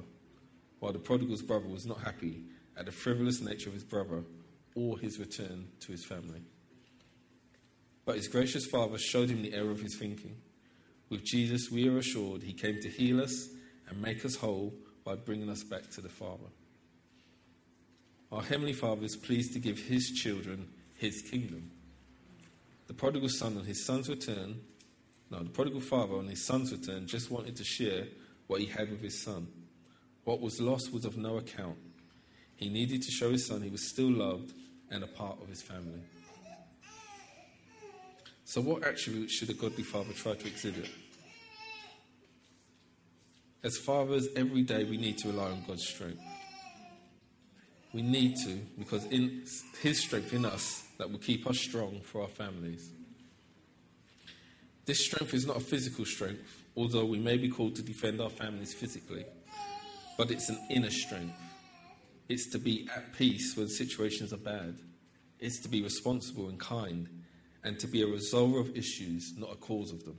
while 0.79 0.93
the 0.93 0.99
prodigal's 0.99 1.41
brother 1.41 1.67
was 1.67 1.85
not 1.85 1.99
happy 1.99 2.43
at 2.77 2.85
the 2.85 2.93
frivolous 2.93 3.41
nature 3.41 3.67
of 3.67 3.73
his 3.73 3.83
brother 3.83 4.23
or 4.75 4.97
his 4.97 5.19
return 5.19 5.67
to 5.81 5.91
his 5.91 6.05
family. 6.05 6.41
But 8.05 8.15
his 8.15 8.29
gracious 8.29 8.65
Father 8.65 8.97
showed 8.97 9.29
him 9.29 9.41
the 9.41 9.53
error 9.53 9.71
of 9.71 9.81
his 9.81 9.97
thinking. 9.97 10.37
With 11.09 11.23
Jesus, 11.23 11.71
we 11.71 11.87
are 11.87 11.97
assured 11.97 12.43
he 12.43 12.53
came 12.53 12.81
to 12.81 12.89
heal 12.89 13.21
us 13.21 13.49
and 13.89 14.01
make 14.01 14.25
us 14.25 14.35
whole 14.35 14.73
by 15.05 15.15
bringing 15.15 15.49
us 15.49 15.63
back 15.63 15.89
to 15.91 16.01
the 16.01 16.09
Father. 16.09 16.49
Our 18.31 18.41
Heavenly 18.41 18.73
Father 18.73 19.05
is 19.05 19.15
pleased 19.15 19.53
to 19.53 19.59
give 19.59 19.79
his 19.79 20.11
children 20.11 20.67
his 20.95 21.21
kingdom. 21.21 21.71
The 22.87 22.93
prodigal 22.93 23.29
son 23.29 23.57
on 23.57 23.63
his 23.63 23.85
son's 23.85 24.09
return, 24.09 24.61
no, 25.29 25.39
the 25.43 25.49
prodigal 25.49 25.81
father 25.81 26.15
on 26.15 26.27
his 26.27 26.45
son's 26.45 26.71
return 26.71 27.05
just 27.05 27.29
wanted 27.29 27.55
to 27.57 27.63
share 27.63 28.05
what 28.47 28.61
he 28.61 28.65
had 28.65 28.89
with 28.89 29.01
his 29.01 29.21
son. 29.21 29.47
What 30.23 30.41
was 30.41 30.61
lost 30.61 30.93
was 30.93 31.05
of 31.05 31.17
no 31.17 31.37
account. 31.37 31.77
He 32.55 32.69
needed 32.69 33.01
to 33.03 33.11
show 33.11 33.31
his 33.31 33.45
son 33.45 33.61
he 33.61 33.69
was 33.69 33.89
still 33.89 34.09
loved 34.09 34.53
and 34.89 35.03
a 35.03 35.07
part 35.07 35.41
of 35.41 35.49
his 35.49 35.61
family. 35.61 36.01
So, 38.47 38.61
what 38.61 38.87
attributes 38.87 39.33
should 39.33 39.49
a 39.49 39.53
godly 39.53 39.83
father 39.83 40.13
try 40.13 40.33
to 40.33 40.47
exhibit? 40.47 40.87
As 43.61 43.77
fathers, 43.77 44.29
every 44.37 44.61
day 44.61 44.85
we 44.85 44.95
need 44.95 45.17
to 45.17 45.27
rely 45.27 45.51
on 45.51 45.65
God's 45.67 45.85
strength. 45.85 46.21
We 47.91 48.03
need 48.03 48.37
to, 48.45 48.61
because 48.79 49.03
in 49.07 49.43
His 49.81 49.99
strength 49.99 50.33
in 50.33 50.45
us 50.45 50.85
that 50.97 51.11
will 51.11 51.19
keep 51.19 51.45
us 51.45 51.59
strong 51.59 51.99
for 51.99 52.21
our 52.21 52.29
families. 52.29 52.89
This 54.85 55.03
strength 55.03 55.33
is 55.33 55.45
not 55.45 55.57
a 55.57 55.59
physical 55.59 56.05
strength, 56.05 56.63
although 56.77 57.03
we 57.03 57.19
may 57.19 57.35
be 57.35 57.49
called 57.49 57.75
to 57.75 57.81
defend 57.81 58.21
our 58.21 58.29
families 58.29 58.73
physically, 58.73 59.25
but 60.17 60.31
it's 60.31 60.47
an 60.47 60.65
inner 60.69 60.89
strength. 60.89 61.35
It's 62.29 62.49
to 62.51 62.59
be 62.59 62.87
at 62.95 63.11
peace 63.11 63.57
when 63.57 63.67
situations 63.67 64.31
are 64.31 64.37
bad. 64.37 64.77
It's 65.37 65.59
to 65.63 65.67
be 65.67 65.83
responsible 65.83 66.47
and 66.47 66.57
kind, 66.57 67.09
and 67.67 67.77
to 67.79 67.87
be 67.87 68.01
a 68.01 68.07
resolver 68.07 68.59
of 68.59 68.75
issues, 68.75 69.33
not 69.37 69.51
a 69.51 69.55
cause 69.55 69.91
of 69.91 70.03
them. 70.05 70.17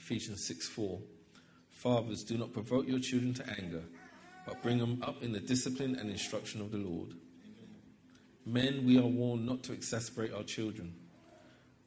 Ephesians 0.00 0.46
6 0.46 0.68
4. 0.68 0.98
Fathers, 1.70 2.22
do 2.24 2.36
not 2.36 2.52
provoke 2.52 2.86
your 2.86 2.98
children 2.98 3.32
to 3.34 3.48
anger 3.58 3.82
but 4.46 4.62
bring 4.62 4.78
them 4.78 5.02
up 5.06 5.22
in 5.22 5.32
the 5.32 5.40
discipline 5.40 5.96
and 5.96 6.10
instruction 6.10 6.60
of 6.60 6.70
the 6.70 6.78
Lord. 6.78 7.14
Men, 8.44 8.84
we 8.84 8.98
are 8.98 9.02
warned 9.06 9.46
not 9.46 9.62
to 9.64 9.72
exasperate 9.72 10.32
our 10.32 10.42
children. 10.42 10.94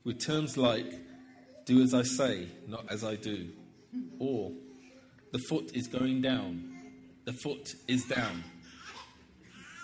With 0.04 0.25
terms 0.25 0.58
like, 0.58 0.94
do 1.66 1.82
as 1.82 1.94
I 1.94 2.04
say, 2.04 2.48
not 2.68 2.86
as 2.90 3.04
I 3.04 3.16
do, 3.16 3.50
or 4.20 4.52
the 5.34 5.40
foot 5.50 5.72
is 5.74 5.88
going 5.88 6.22
down, 6.22 6.74
the 7.25 7.34
foot 7.34 7.75
is 7.88 8.06
down. 8.06 8.44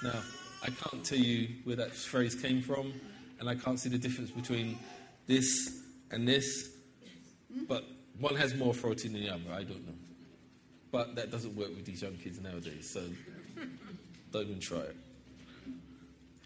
Now, 0.03 0.21
I 0.63 0.69
can't 0.69 1.03
tell 1.03 1.17
you 1.17 1.49
where 1.63 1.75
that 1.75 1.93
phrase 1.93 2.35
came 2.35 2.61
from, 2.61 2.93
and 3.39 3.49
I 3.49 3.55
can't 3.55 3.79
see 3.79 3.89
the 3.89 3.97
difference 3.97 4.29
between 4.29 4.77
this 5.25 5.81
and 6.11 6.27
this, 6.27 6.69
but 7.67 7.83
one 8.19 8.35
has 8.35 8.53
more 8.53 8.69
authority 8.71 9.07
than 9.07 9.21
the 9.21 9.29
other. 9.29 9.51
I 9.51 9.63
don't 9.63 9.85
know. 9.87 9.93
But 10.91 11.15
that 11.15 11.31
doesn't 11.31 11.55
work 11.55 11.69
with 11.69 11.85
these 11.85 12.01
young 12.01 12.15
kids 12.17 12.39
nowadays, 12.39 12.91
so 12.91 13.01
don't 14.31 14.47
even 14.47 14.59
try 14.59 14.79
it. 14.79 14.95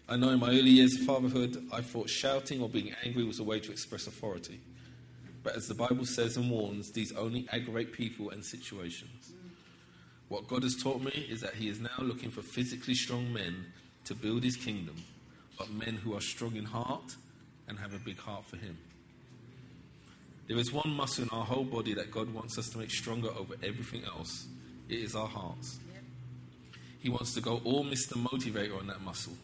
I 0.08 0.16
know 0.16 0.30
in 0.30 0.38
my 0.38 0.50
early 0.50 0.70
years 0.70 0.94
of 0.94 1.00
fatherhood, 1.04 1.66
I 1.72 1.80
thought 1.80 2.08
shouting 2.08 2.62
or 2.62 2.68
being 2.68 2.94
angry 3.04 3.24
was 3.24 3.40
a 3.40 3.44
way 3.44 3.58
to 3.58 3.72
express 3.72 4.06
authority. 4.06 4.60
But 5.42 5.56
as 5.56 5.68
the 5.68 5.74
Bible 5.74 6.06
says 6.06 6.36
and 6.36 6.50
warns, 6.50 6.92
these 6.92 7.12
only 7.12 7.46
aggravate 7.52 7.92
people 7.92 8.30
and 8.30 8.44
situations. 8.44 9.32
What 10.28 10.48
God 10.48 10.62
has 10.62 10.76
taught 10.76 11.02
me 11.02 11.26
is 11.28 11.40
that 11.40 11.54
He 11.54 11.68
is 11.68 11.80
now 11.80 11.98
looking 11.98 12.30
for 12.30 12.42
physically 12.42 12.94
strong 12.94 13.32
men 13.32 13.66
to 14.06 14.14
build 14.14 14.42
His 14.42 14.56
kingdom, 14.56 14.96
but 15.58 15.70
men 15.70 15.94
who 15.94 16.16
are 16.16 16.20
strong 16.20 16.56
in 16.56 16.64
heart 16.64 17.14
and 17.68 17.78
have 17.78 17.94
a 17.94 17.98
big 17.98 18.18
heart 18.18 18.44
for 18.44 18.56
Him. 18.56 18.76
There 20.48 20.58
is 20.58 20.72
one 20.72 20.90
muscle 20.90 21.24
in 21.24 21.30
our 21.30 21.44
whole 21.44 21.64
body 21.64 21.94
that 21.94 22.10
God 22.10 22.32
wants 22.32 22.56
us 22.56 22.68
to 22.70 22.78
make 22.78 22.90
stronger 22.90 23.28
over 23.36 23.54
everything 23.62 24.04
else. 24.04 24.46
It 24.88 25.00
is 25.00 25.16
our 25.16 25.26
hearts. 25.26 25.78
He 27.00 27.08
wants 27.08 27.34
to 27.34 27.40
go 27.40 27.60
all 27.64 27.84
Mr. 27.84 28.14
Motivator 28.14 28.78
on 28.78 28.86
that 28.86 29.00
muscle. 29.00 29.34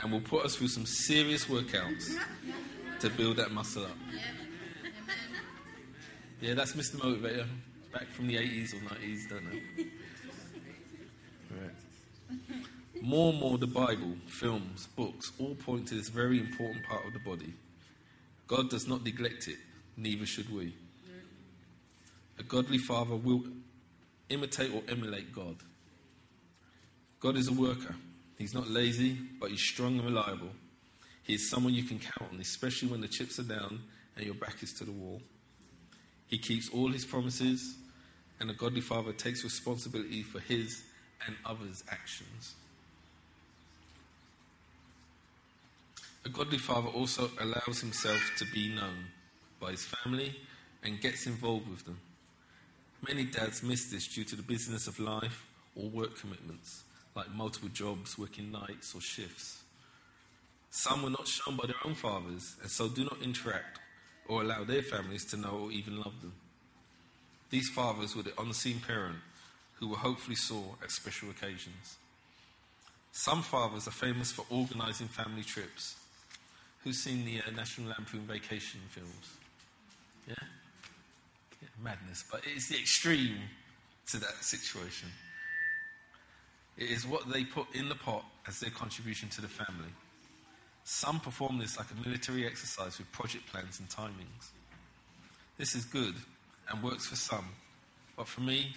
And 0.00 0.12
will 0.12 0.20
put 0.20 0.44
us 0.44 0.54
through 0.56 0.68
some 0.68 0.86
serious 0.86 1.44
workouts 1.46 2.16
to 3.00 3.10
build 3.10 3.36
that 3.36 3.52
muscle 3.52 3.84
up. 3.84 3.96
Yeah, 6.40 6.54
that's 6.54 6.72
Mr. 6.72 6.96
Motivator. 6.96 7.46
Back 7.92 8.06
from 8.08 8.28
the 8.28 8.36
80s 8.36 8.74
or 8.74 8.94
90s, 8.94 9.28
don't 9.28 9.44
know. 9.44 9.84
More 13.02 13.30
and 13.30 13.40
more, 13.40 13.58
the 13.58 13.66
Bible, 13.66 14.14
films, 14.26 14.88
books 14.88 15.32
all 15.38 15.54
point 15.54 15.88
to 15.88 15.94
this 15.94 16.08
very 16.08 16.38
important 16.40 16.84
part 16.86 17.06
of 17.06 17.12
the 17.12 17.20
body. 17.20 17.54
God 18.46 18.70
does 18.70 18.88
not 18.88 19.04
neglect 19.04 19.46
it, 19.46 19.58
neither 19.96 20.26
should 20.26 20.52
we. 20.52 20.74
A 22.38 22.42
godly 22.42 22.78
father 22.78 23.16
will 23.16 23.44
imitate 24.28 24.72
or 24.72 24.82
emulate 24.88 25.32
God. 25.32 25.56
God 27.20 27.36
is 27.36 27.48
a 27.48 27.52
worker. 27.52 27.94
He's 28.36 28.54
not 28.54 28.68
lazy, 28.68 29.16
but 29.40 29.50
he's 29.50 29.60
strong 29.60 29.98
and 29.98 30.04
reliable. 30.04 30.50
He 31.22 31.34
is 31.34 31.50
someone 31.50 31.74
you 31.74 31.82
can 31.82 31.98
count 31.98 32.32
on, 32.32 32.40
especially 32.40 32.88
when 32.88 33.00
the 33.00 33.08
chips 33.08 33.38
are 33.38 33.42
down 33.42 33.80
and 34.16 34.24
your 34.24 34.34
back 34.34 34.62
is 34.62 34.72
to 34.74 34.84
the 34.84 34.92
wall. 34.92 35.20
He 36.28 36.38
keeps 36.38 36.68
all 36.70 36.88
his 36.88 37.04
promises, 37.04 37.76
and 38.40 38.50
a 38.50 38.54
godly 38.54 38.80
father 38.80 39.12
takes 39.12 39.44
responsibility 39.44 40.22
for 40.22 40.40
his 40.40 40.84
and 41.26 41.36
others' 41.44 41.82
actions. 41.90 42.54
A 46.28 46.30
godly 46.30 46.58
father 46.58 46.88
also 46.88 47.30
allows 47.40 47.80
himself 47.80 48.20
to 48.36 48.44
be 48.52 48.68
known 48.74 49.06
by 49.58 49.70
his 49.70 49.86
family 49.86 50.36
and 50.82 51.00
gets 51.00 51.26
involved 51.26 51.70
with 51.70 51.86
them. 51.86 51.98
Many 53.06 53.24
dads 53.24 53.62
miss 53.62 53.90
this 53.90 54.06
due 54.06 54.24
to 54.24 54.36
the 54.36 54.42
business 54.42 54.86
of 54.86 55.00
life 55.00 55.46
or 55.74 55.88
work 55.88 56.18
commitments, 56.20 56.82
like 57.14 57.34
multiple 57.34 57.70
jobs, 57.70 58.18
working 58.18 58.52
nights, 58.52 58.94
or 58.94 59.00
shifts. 59.00 59.62
Some 60.68 61.02
were 61.02 61.08
not 61.08 61.26
shown 61.26 61.56
by 61.56 61.66
their 61.66 61.80
own 61.82 61.94
fathers 61.94 62.56
and 62.60 62.70
so 62.70 62.90
do 62.90 63.04
not 63.04 63.22
interact 63.22 63.80
or 64.26 64.42
allow 64.42 64.64
their 64.64 64.82
families 64.82 65.24
to 65.30 65.38
know 65.38 65.58
or 65.62 65.72
even 65.72 65.96
love 65.96 66.20
them. 66.20 66.34
These 67.48 67.70
fathers 67.70 68.14
were 68.14 68.24
the 68.24 68.38
unseen 68.38 68.80
parent 68.86 69.16
who 69.76 69.88
were 69.88 69.96
hopefully 69.96 70.36
saw 70.36 70.74
at 70.82 70.90
special 70.90 71.30
occasions. 71.30 71.96
Some 73.12 73.40
fathers 73.40 73.88
are 73.88 73.92
famous 73.92 74.30
for 74.30 74.44
organising 74.50 75.08
family 75.08 75.42
trips. 75.42 75.96
Who's 76.88 77.00
seen 77.00 77.26
the 77.26 77.42
uh, 77.46 77.54
National 77.54 77.88
Lampoon 77.88 78.20
vacation 78.20 78.80
films? 78.88 79.36
Yeah? 80.26 80.34
yeah? 81.60 81.68
Madness. 81.84 82.24
But 82.32 82.40
it's 82.46 82.70
the 82.70 82.78
extreme 82.78 83.36
to 84.06 84.16
that 84.16 84.42
situation. 84.42 85.10
It 86.78 86.88
is 86.88 87.06
what 87.06 87.30
they 87.30 87.44
put 87.44 87.66
in 87.74 87.90
the 87.90 87.94
pot 87.94 88.24
as 88.46 88.60
their 88.60 88.70
contribution 88.70 89.28
to 89.28 89.42
the 89.42 89.48
family. 89.48 89.90
Some 90.84 91.20
perform 91.20 91.58
this 91.58 91.76
like 91.76 91.88
a 91.90 92.08
military 92.08 92.46
exercise 92.46 92.96
with 92.96 93.12
project 93.12 93.44
plans 93.52 93.80
and 93.80 93.88
timings. 93.90 94.52
This 95.58 95.74
is 95.74 95.84
good 95.84 96.14
and 96.70 96.82
works 96.82 97.06
for 97.06 97.16
some, 97.16 97.50
but 98.16 98.26
for 98.26 98.40
me, 98.40 98.72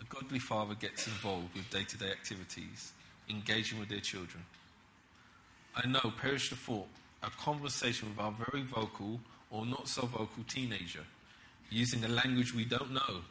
a 0.00 0.04
godly 0.12 0.40
father 0.40 0.74
gets 0.74 1.06
involved 1.06 1.54
with 1.54 1.70
day 1.70 1.84
to 1.84 1.96
day 1.96 2.10
activities, 2.10 2.90
engaging 3.30 3.78
with 3.78 3.88
their 3.88 4.00
children. 4.00 4.42
I 5.76 5.86
know, 5.86 6.12
perish 6.20 6.50
the 6.50 6.56
thought, 6.56 6.88
a 7.22 7.30
conversation 7.30 8.10
with 8.10 8.18
our 8.18 8.32
very 8.32 8.62
vocal 8.62 9.20
or 9.50 9.66
not 9.66 9.88
so 9.88 10.02
vocal 10.02 10.44
teenager 10.48 11.04
using 11.70 12.04
a 12.04 12.08
language 12.08 12.54
we 12.54 12.64
don't 12.64 12.92
know. 12.92 13.22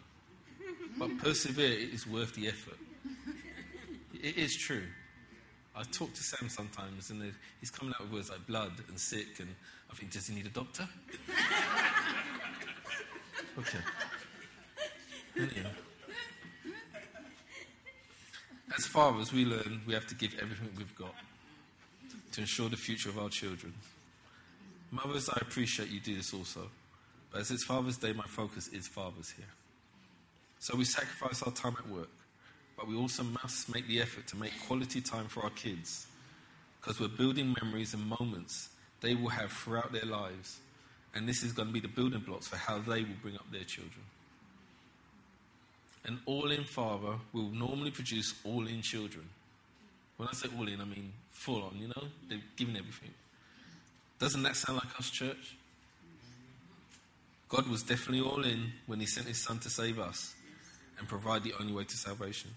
But 0.98 1.18
persevere, 1.18 1.72
it 1.72 1.94
is 1.94 2.08
worth 2.08 2.34
the 2.36 2.48
effort. 2.48 2.78
It 4.14 4.38
is 4.38 4.56
true. 4.56 4.84
I 5.76 5.84
talk 5.84 6.14
to 6.14 6.24
Sam 6.24 6.48
sometimes, 6.48 7.10
and 7.10 7.34
he's 7.60 7.70
coming 7.70 7.94
out 7.94 8.02
with 8.04 8.14
words 8.14 8.30
like 8.30 8.48
blood 8.48 8.72
and 8.88 8.98
sick, 8.98 9.40
and 9.40 9.50
I 9.92 9.96
think, 9.96 10.12
does 10.12 10.28
he 10.28 10.36
need 10.36 10.46
a 10.46 10.50
doctor? 10.50 10.88
okay. 13.60 13.80
Anyhow. 15.38 15.70
As 18.78 18.86
fathers, 18.88 19.34
we 19.34 19.46
learn 19.46 19.82
we 19.86 19.94
have 19.94 20.08
to 20.08 20.16
give 20.16 20.34
everything 20.42 20.70
we've 20.78 20.96
got 20.96 21.14
to 22.36 22.42
ensure 22.42 22.68
the 22.68 22.76
future 22.76 23.10
of 23.10 23.18
our 23.18 23.30
children. 23.30 23.74
Mothers, 24.92 25.30
I 25.30 25.38
appreciate 25.42 25.90
you 25.90 26.02
do 26.02 26.16
this 26.16 26.34
also. 26.34 26.70
But 27.32 27.42
as 27.42 27.52
it's 27.52 27.64
Father's 27.64 27.98
Day, 27.98 28.12
my 28.12 28.26
focus 28.26 28.68
is 28.68 28.88
fathers 28.88 29.34
here. 29.36 29.46
So 30.60 30.76
we 30.76 30.84
sacrifice 30.84 31.42
our 31.44 31.54
time 31.54 31.76
at 31.80 31.88
work, 31.90 32.10
but 32.78 32.88
we 32.88 32.96
also 32.96 33.24
must 33.24 33.74
make 33.74 33.88
the 33.88 34.02
effort 34.02 34.28
to 34.28 34.38
make 34.38 34.52
quality 34.68 35.00
time 35.00 35.28
for 35.28 35.44
our 35.44 35.50
kids 35.52 36.08
because 36.80 37.00
we're 37.00 37.08
building 37.08 37.56
memories 37.62 37.94
and 37.94 38.06
moments 38.06 38.70
they 39.00 39.16
will 39.16 39.30
have 39.30 39.52
throughout 39.52 39.94
their 39.94 40.06
lives. 40.06 40.60
And 41.14 41.30
this 41.30 41.42
is 41.42 41.54
going 41.54 41.70
to 41.70 41.74
be 41.74 41.80
the 41.80 41.88
building 41.88 42.20
blocks 42.20 42.48
for 42.48 42.58
how 42.58 42.80
they 42.80 43.04
will 43.04 43.20
bring 43.22 43.36
up 43.36 43.50
their 43.50 43.64
children. 43.64 44.04
An 46.04 46.20
all 46.26 46.52
in 46.52 46.66
father 46.66 47.16
will 47.32 47.50
normally 47.50 47.92
produce 47.92 48.34
all 48.44 48.68
in 48.68 48.82
children. 48.82 49.30
When 50.18 50.28
I 50.28 50.34
say 50.34 50.50
all 50.58 50.68
in, 50.68 50.82
I 50.82 50.86
mean 50.86 51.14
full 51.32 51.64
on, 51.64 51.78
you 51.78 51.88
know? 51.88 52.04
They're 52.30 52.40
giving 52.56 52.78
everything. 52.78 53.12
Doesn't 54.20 54.44
that 54.44 54.56
sound 54.56 54.78
like 54.78 54.98
us, 54.98 55.10
church? 55.10 55.58
God 57.50 57.68
was 57.68 57.84
definitely 57.84 58.22
all 58.22 58.44
in 58.44 58.72
when 58.88 59.00
He 59.00 59.06
sent 59.06 59.28
His 59.28 59.42
Son 59.42 59.60
to 59.60 59.70
save 59.70 60.00
us 60.00 60.34
and 60.98 61.08
provide 61.08 61.44
the 61.44 61.54
only 61.60 61.74
way 61.74 61.84
to 61.84 61.98
salvation. 61.98 62.52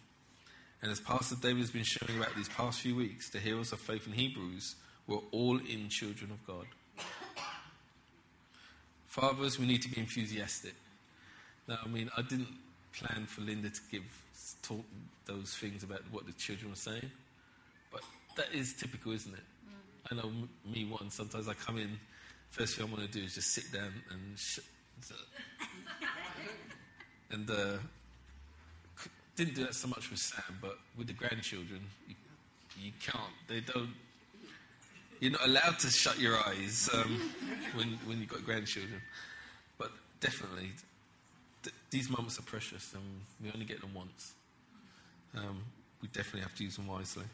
And 0.81 0.93
as 0.93 1.01
Pastor 1.01 1.35
David 1.35 1.61
has 1.61 1.71
been 1.71 1.83
sharing 1.83 2.23
about 2.23 2.35
these 2.37 2.49
past 2.49 2.81
few 2.81 2.95
weeks, 2.95 3.31
the 3.31 3.41
heroes 3.41 3.73
of 3.73 3.81
faith 3.81 4.07
in 4.07 4.13
Hebrews 4.13 4.77
were 5.09 5.21
all 5.33 5.59
in 5.59 5.89
children 5.89 6.31
of 6.31 6.47
God. 6.47 6.67
Fathers, 9.09 9.59
we 9.59 9.67
need 9.67 9.83
to 9.83 9.89
be 9.89 9.99
enthusiastic. 9.99 10.75
Now, 11.67 11.79
I 11.85 11.89
mean, 11.89 12.09
I 12.17 12.23
didn't 12.23 12.49
plan 12.93 13.27
for 13.27 13.41
Linda 13.41 13.71
to 13.71 13.81
give 13.91 14.05
talk 14.63 14.85
those 15.27 15.55
things 15.55 15.83
about 15.83 16.03
what 16.11 16.27
the 16.27 16.33
children 16.33 16.71
were 16.71 16.77
saying, 16.77 17.11
that 18.39 18.53
is 18.55 18.75
typical, 18.75 19.13
isn't 19.13 19.35
it? 19.35 19.41
Mm. 19.41 20.13
I 20.13 20.15
know 20.17 20.29
m- 20.29 20.49
me 20.65 20.85
once. 20.91 21.15
Sometimes 21.15 21.49
I 21.49 21.55
come 21.55 21.79
in. 21.79 21.99
First 22.51 22.77
thing 22.77 22.87
I 22.87 22.91
want 22.91 23.05
to 23.05 23.11
do 23.19 23.25
is 23.25 23.35
just 23.35 23.53
sit 23.53 23.71
down 23.73 23.93
and 24.11 24.39
sh- 24.39 24.61
and 27.31 27.51
uh, 27.51 27.79
didn't 29.37 29.55
do 29.55 29.65
that 29.65 29.75
so 29.75 29.89
much 29.89 30.11
with 30.11 30.19
Sam, 30.19 30.59
but 30.61 30.79
with 30.97 31.07
the 31.07 31.13
grandchildren, 31.13 31.81
you, 32.09 32.15
you 32.81 32.93
can't. 33.01 33.23
They 33.49 33.61
don't. 33.61 33.91
You're 35.21 35.33
not 35.33 35.47
allowed 35.47 35.79
to 35.81 35.91
shut 35.91 36.19
your 36.19 36.37
eyes 36.39 36.89
um, 36.95 37.33
when 37.75 37.89
when 38.07 38.19
you've 38.19 38.29
got 38.29 38.45
grandchildren. 38.45 39.01
But 39.79 39.93
definitely, 40.21 40.73
th- 41.63 41.75
these 41.91 42.09
moments 42.11 42.39
are 42.39 42.43
precious, 42.43 42.93
and 42.95 43.03
we 43.43 43.51
only 43.53 43.67
get 43.67 43.81
them 43.81 43.95
once. 43.95 44.33
Um, 45.37 45.63
we 46.01 46.09
definitely 46.09 46.41
have 46.41 46.55
to 46.57 46.65
use 46.65 46.77
them 46.77 46.87
wisely. 46.87 47.25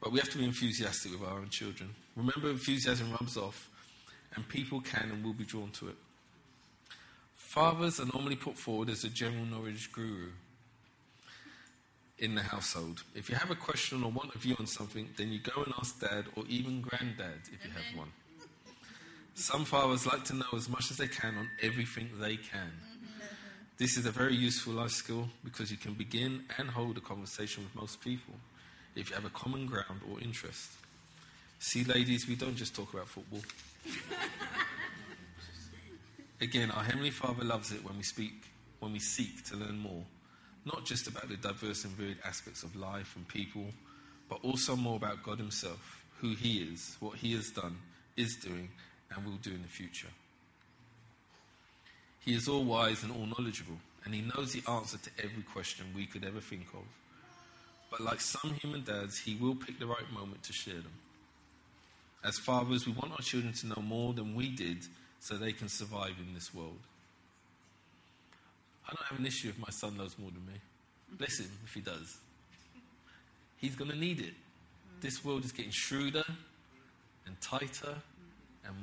But 0.00 0.12
we 0.12 0.18
have 0.18 0.30
to 0.30 0.38
be 0.38 0.44
enthusiastic 0.44 1.12
with 1.12 1.28
our 1.28 1.38
own 1.38 1.48
children. 1.48 1.94
Remember, 2.16 2.50
enthusiasm 2.50 3.10
rubs 3.12 3.36
off, 3.36 3.68
and 4.34 4.46
people 4.48 4.80
can 4.80 5.10
and 5.10 5.24
will 5.24 5.32
be 5.32 5.44
drawn 5.44 5.70
to 5.72 5.88
it. 5.88 5.96
Fathers 7.34 8.00
are 8.00 8.06
normally 8.12 8.36
put 8.36 8.56
forward 8.56 8.90
as 8.90 9.04
a 9.04 9.08
general 9.08 9.44
knowledge 9.44 9.92
guru 9.92 10.30
in 12.18 12.34
the 12.34 12.42
household. 12.42 13.02
If 13.14 13.28
you 13.28 13.36
have 13.36 13.50
a 13.50 13.54
question 13.54 14.02
or 14.02 14.10
want 14.10 14.34
a 14.34 14.38
view 14.38 14.56
on 14.58 14.66
something, 14.66 15.08
then 15.16 15.32
you 15.32 15.38
go 15.38 15.62
and 15.62 15.72
ask 15.78 16.00
dad 16.00 16.26
or 16.36 16.44
even 16.48 16.80
granddad 16.80 17.42
if 17.52 17.64
you 17.64 17.70
have 17.70 17.98
one. 17.98 18.08
Some 19.34 19.64
fathers 19.64 20.06
like 20.06 20.24
to 20.26 20.34
know 20.34 20.46
as 20.54 20.68
much 20.68 20.90
as 20.90 20.96
they 20.96 21.08
can 21.08 21.36
on 21.36 21.48
everything 21.62 22.08
they 22.20 22.36
can. 22.36 22.70
This 23.78 23.96
is 23.96 24.06
a 24.06 24.12
very 24.12 24.36
useful 24.36 24.74
life 24.74 24.92
skill 24.92 25.28
because 25.44 25.70
you 25.70 25.76
can 25.76 25.94
begin 25.94 26.44
and 26.58 26.70
hold 26.70 26.96
a 26.96 27.00
conversation 27.00 27.64
with 27.64 27.74
most 27.74 28.00
people 28.00 28.34
if 28.96 29.10
you 29.10 29.14
have 29.16 29.24
a 29.24 29.30
common 29.30 29.66
ground 29.66 30.00
or 30.10 30.20
interest. 30.20 30.70
See, 31.58 31.84
ladies, 31.84 32.28
we 32.28 32.36
don't 32.36 32.56
just 32.56 32.74
talk 32.74 32.92
about 32.92 33.08
football. 33.08 33.40
Again, 36.40 36.70
our 36.70 36.82
Heavenly 36.82 37.10
Father 37.10 37.44
loves 37.44 37.72
it 37.72 37.84
when 37.84 37.96
we 37.96 38.02
speak, 38.02 38.34
when 38.80 38.92
we 38.92 38.98
seek 38.98 39.44
to 39.44 39.56
learn 39.56 39.78
more, 39.78 40.02
not 40.64 40.84
just 40.84 41.06
about 41.06 41.28
the 41.28 41.36
diverse 41.36 41.84
and 41.84 41.94
varied 41.94 42.18
aspects 42.24 42.62
of 42.62 42.76
life 42.76 43.14
and 43.16 43.26
people, 43.28 43.66
but 44.28 44.38
also 44.42 44.76
more 44.76 44.96
about 44.96 45.22
God 45.22 45.38
Himself, 45.38 46.04
who 46.20 46.34
He 46.34 46.58
is, 46.58 46.96
what 47.00 47.16
He 47.16 47.32
has 47.34 47.50
done, 47.50 47.76
is 48.16 48.36
doing, 48.36 48.68
and 49.14 49.24
will 49.24 49.38
do 49.42 49.50
in 49.50 49.62
the 49.62 49.68
future. 49.68 50.08
He 52.20 52.34
is 52.34 52.48
all 52.48 52.64
wise 52.64 53.02
and 53.02 53.12
all 53.12 53.26
knowledgeable, 53.26 53.78
and 54.04 54.14
he 54.14 54.22
knows 54.22 54.52
the 54.52 54.62
answer 54.70 54.96
to 54.96 55.10
every 55.22 55.42
question 55.42 55.86
we 55.94 56.06
could 56.06 56.24
ever 56.24 56.40
think 56.40 56.66
of. 56.72 56.84
But 57.96 58.04
like 58.04 58.20
some 58.20 58.54
human 58.54 58.82
dads, 58.82 59.20
he 59.20 59.36
will 59.36 59.54
pick 59.54 59.78
the 59.78 59.86
right 59.86 60.12
moment 60.12 60.42
to 60.42 60.52
share 60.52 60.74
them. 60.74 60.90
As 62.24 62.36
fathers, 62.38 62.86
we 62.86 62.92
want 62.92 63.12
our 63.12 63.18
children 63.18 63.52
to 63.52 63.68
know 63.68 63.80
more 63.80 64.12
than 64.12 64.34
we 64.34 64.48
did 64.48 64.78
so 65.20 65.36
they 65.36 65.52
can 65.52 65.68
survive 65.68 66.14
in 66.18 66.34
this 66.34 66.52
world. 66.52 66.80
I 68.88 68.94
don't 68.94 69.06
have 69.06 69.20
an 69.20 69.26
issue 69.26 69.48
if 69.48 69.58
my 69.60 69.70
son 69.70 69.96
knows 69.96 70.16
more 70.18 70.30
than 70.32 70.44
me. 70.44 70.58
Bless 71.12 71.38
him 71.38 71.50
if 71.64 71.72
he 71.72 71.82
does. 71.82 72.16
He's 73.58 73.76
going 73.76 73.92
to 73.92 73.96
need 73.96 74.18
it. 74.18 74.34
This 75.00 75.24
world 75.24 75.44
is 75.44 75.52
getting 75.52 75.70
shrewder 75.70 76.24
and 77.26 77.40
tighter 77.40 77.94
and 78.66 78.74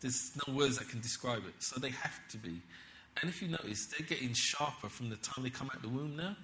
there's 0.00 0.32
no 0.46 0.52
words 0.54 0.76
that 0.76 0.90
can 0.90 1.00
describe 1.00 1.44
it. 1.48 1.54
So 1.60 1.80
they 1.80 1.90
have 1.90 2.20
to 2.32 2.36
be. 2.36 2.60
And 3.22 3.30
if 3.30 3.40
you 3.40 3.48
notice, 3.48 3.86
they're 3.86 4.06
getting 4.06 4.34
sharper 4.34 4.90
from 4.90 5.08
the 5.08 5.16
time 5.16 5.42
they 5.42 5.50
come 5.50 5.70
out 5.72 5.80
the 5.80 5.88
womb 5.88 6.16
now. 6.16 6.36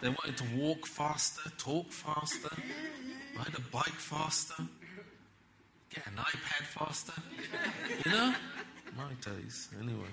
They're 0.00 0.10
wanting 0.10 0.34
to 0.34 0.56
walk 0.56 0.86
faster, 0.86 1.50
talk 1.58 1.90
faster, 1.90 2.54
ride 3.36 3.54
a 3.56 3.60
bike 3.72 3.88
faster, 3.88 4.62
get 5.92 6.06
an 6.06 6.14
iPad 6.16 6.64
faster. 6.66 7.12
You 8.04 8.12
know? 8.12 8.34
My 8.96 9.12
days, 9.20 9.68
anyway. 9.80 10.08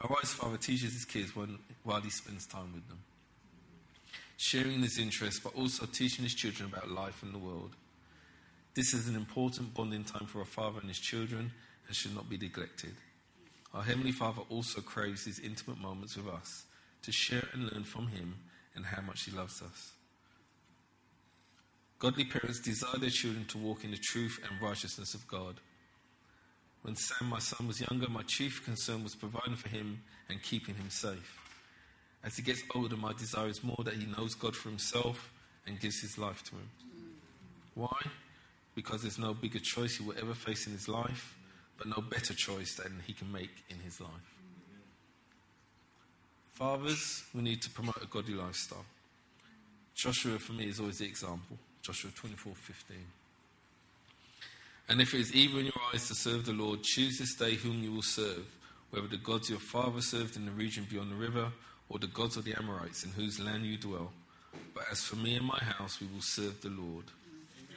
A 0.00 0.06
wise 0.08 0.34
father 0.34 0.58
teaches 0.58 0.92
his 0.92 1.04
kids 1.04 1.34
when, 1.34 1.58
while 1.84 2.00
he 2.00 2.10
spends 2.10 2.46
time 2.46 2.72
with 2.74 2.86
them, 2.88 2.98
sharing 4.36 4.82
his 4.82 4.98
interests, 4.98 5.40
but 5.40 5.54
also 5.54 5.86
teaching 5.86 6.24
his 6.24 6.34
children 6.34 6.68
about 6.70 6.90
life 6.90 7.22
and 7.22 7.32
the 7.32 7.38
world. 7.38 7.70
This 8.74 8.92
is 8.92 9.08
an 9.08 9.14
important 9.14 9.72
bonding 9.72 10.04
time 10.04 10.26
for 10.26 10.42
a 10.42 10.44
father 10.44 10.80
and 10.80 10.88
his 10.88 10.98
children 10.98 11.52
and 11.86 11.96
should 11.96 12.14
not 12.14 12.28
be 12.28 12.36
neglected. 12.36 12.94
Our 13.74 13.82
Heavenly 13.82 14.12
Father 14.12 14.42
also 14.48 14.80
craves 14.80 15.24
these 15.24 15.40
intimate 15.40 15.80
moments 15.80 16.16
with 16.16 16.28
us 16.28 16.64
to 17.02 17.12
share 17.12 17.42
and 17.52 17.70
learn 17.72 17.84
from 17.84 18.08
Him 18.08 18.36
and 18.74 18.86
how 18.86 19.02
much 19.02 19.24
He 19.24 19.32
loves 19.32 19.60
us. 19.60 19.92
Godly 21.98 22.24
parents 22.24 22.60
desire 22.60 22.98
their 22.98 23.10
children 23.10 23.44
to 23.46 23.58
walk 23.58 23.84
in 23.84 23.90
the 23.90 23.96
truth 23.96 24.38
and 24.48 24.62
righteousness 24.62 25.14
of 25.14 25.26
God. 25.26 25.56
When 26.82 26.96
Sam, 26.96 27.28
my 27.28 27.38
son, 27.38 27.66
was 27.66 27.80
younger, 27.80 28.08
my 28.08 28.22
chief 28.22 28.64
concern 28.64 29.02
was 29.02 29.14
providing 29.14 29.56
for 29.56 29.70
him 29.70 30.02
and 30.28 30.42
keeping 30.42 30.74
him 30.74 30.90
safe. 30.90 31.40
As 32.22 32.36
he 32.36 32.42
gets 32.42 32.62
older, 32.74 32.96
my 32.96 33.12
desire 33.14 33.48
is 33.48 33.64
more 33.64 33.82
that 33.84 33.94
he 33.94 34.06
knows 34.06 34.34
God 34.34 34.54
for 34.54 34.68
himself 34.68 35.32
and 35.66 35.80
gives 35.80 36.00
his 36.00 36.18
life 36.18 36.42
to 36.44 36.50
Him. 36.52 36.68
Why? 37.74 37.98
because 38.74 39.02
there's 39.02 39.18
no 39.18 39.34
bigger 39.34 39.58
choice 39.58 39.96
he 39.96 40.04
will 40.04 40.14
ever 40.20 40.34
face 40.34 40.66
in 40.66 40.72
his 40.72 40.88
life, 40.88 41.36
but 41.76 41.86
no 41.86 42.00
better 42.00 42.34
choice 42.34 42.76
than 42.76 43.02
he 43.06 43.12
can 43.12 43.30
make 43.32 43.64
in 43.68 43.78
his 43.80 44.00
life. 44.00 44.10
Fathers, 46.54 47.24
we 47.34 47.42
need 47.42 47.60
to 47.62 47.70
promote 47.70 48.00
a 48.02 48.06
godly 48.06 48.34
lifestyle. 48.34 48.84
Joshua, 49.94 50.38
for 50.38 50.52
me, 50.52 50.68
is 50.68 50.78
always 50.78 50.98
the 50.98 51.06
example. 51.06 51.56
Joshua 51.82 52.10
24 52.14 52.54
15. 52.54 52.96
And 54.88 55.00
if 55.00 55.14
it 55.14 55.20
is 55.20 55.34
evil 55.34 55.60
in 55.60 55.66
your 55.66 55.80
eyes 55.92 56.08
to 56.08 56.14
serve 56.14 56.44
the 56.44 56.52
Lord, 56.52 56.82
choose 56.82 57.18
this 57.18 57.34
day 57.34 57.54
whom 57.54 57.82
you 57.82 57.92
will 57.92 58.02
serve, 58.02 58.44
whether 58.90 59.08
the 59.08 59.16
gods 59.16 59.48
your 59.48 59.58
father 59.58 60.00
served 60.00 60.36
in 60.36 60.44
the 60.44 60.52
region 60.52 60.86
beyond 60.90 61.10
the 61.10 61.16
river, 61.16 61.50
or 61.88 61.98
the 61.98 62.06
gods 62.06 62.36
of 62.36 62.44
the 62.44 62.54
Amorites 62.54 63.04
in 63.04 63.10
whose 63.10 63.40
land 63.40 63.64
you 63.64 63.76
dwell. 63.76 64.12
But 64.74 64.84
as 64.90 65.02
for 65.02 65.16
me 65.16 65.36
and 65.36 65.46
my 65.46 65.58
house, 65.58 66.00
we 66.00 66.06
will 66.06 66.20
serve 66.20 66.60
the 66.60 66.68
Lord. 66.68 67.04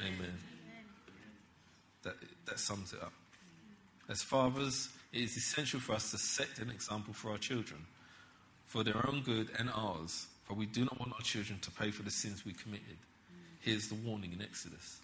Amen. 0.01 0.37
That, 2.03 2.15
that 2.45 2.59
sums 2.59 2.93
it 2.93 3.01
up. 3.01 3.13
As 4.09 4.21
fathers, 4.21 4.89
it 5.11 5.21
is 5.21 5.35
essential 5.35 5.79
for 5.79 5.93
us 5.93 6.11
to 6.11 6.17
set 6.17 6.59
an 6.59 6.69
example 6.69 7.13
for 7.13 7.31
our 7.31 7.37
children, 7.37 7.85
for 8.65 8.83
their 8.83 9.05
own 9.07 9.21
good 9.21 9.49
and 9.59 9.69
ours, 9.73 10.27
for 10.43 10.53
we 10.53 10.65
do 10.65 10.85
not 10.85 10.99
want 10.99 11.13
our 11.13 11.21
children 11.21 11.59
to 11.59 11.71
pay 11.71 11.91
for 11.91 12.03
the 12.03 12.11
sins 12.11 12.45
we 12.45 12.53
committed. 12.53 12.97
Here's 13.59 13.89
the 13.89 13.95
warning 13.95 14.31
in 14.33 14.41
Exodus. 14.41 14.99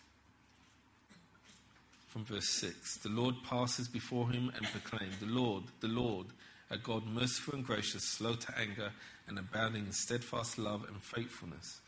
From 2.08 2.24
verse 2.26 2.48
6 2.48 2.98
The 2.98 3.10
Lord 3.10 3.36
passes 3.44 3.88
before 3.88 4.30
him 4.30 4.52
and 4.56 4.66
proclaimed, 4.68 5.16
The 5.20 5.26
Lord, 5.26 5.63
the 5.82 5.88
Lord, 5.88 6.28
a 6.70 6.78
God 6.78 7.06
merciful 7.06 7.56
and 7.56 7.66
gracious, 7.66 8.04
slow 8.04 8.36
to 8.36 8.58
anger, 8.58 8.92
and 9.28 9.38
abounding 9.38 9.86
in 9.86 9.92
steadfast 9.92 10.58
love 10.58 10.86
and 10.88 11.02
faithfulness, 11.02 11.82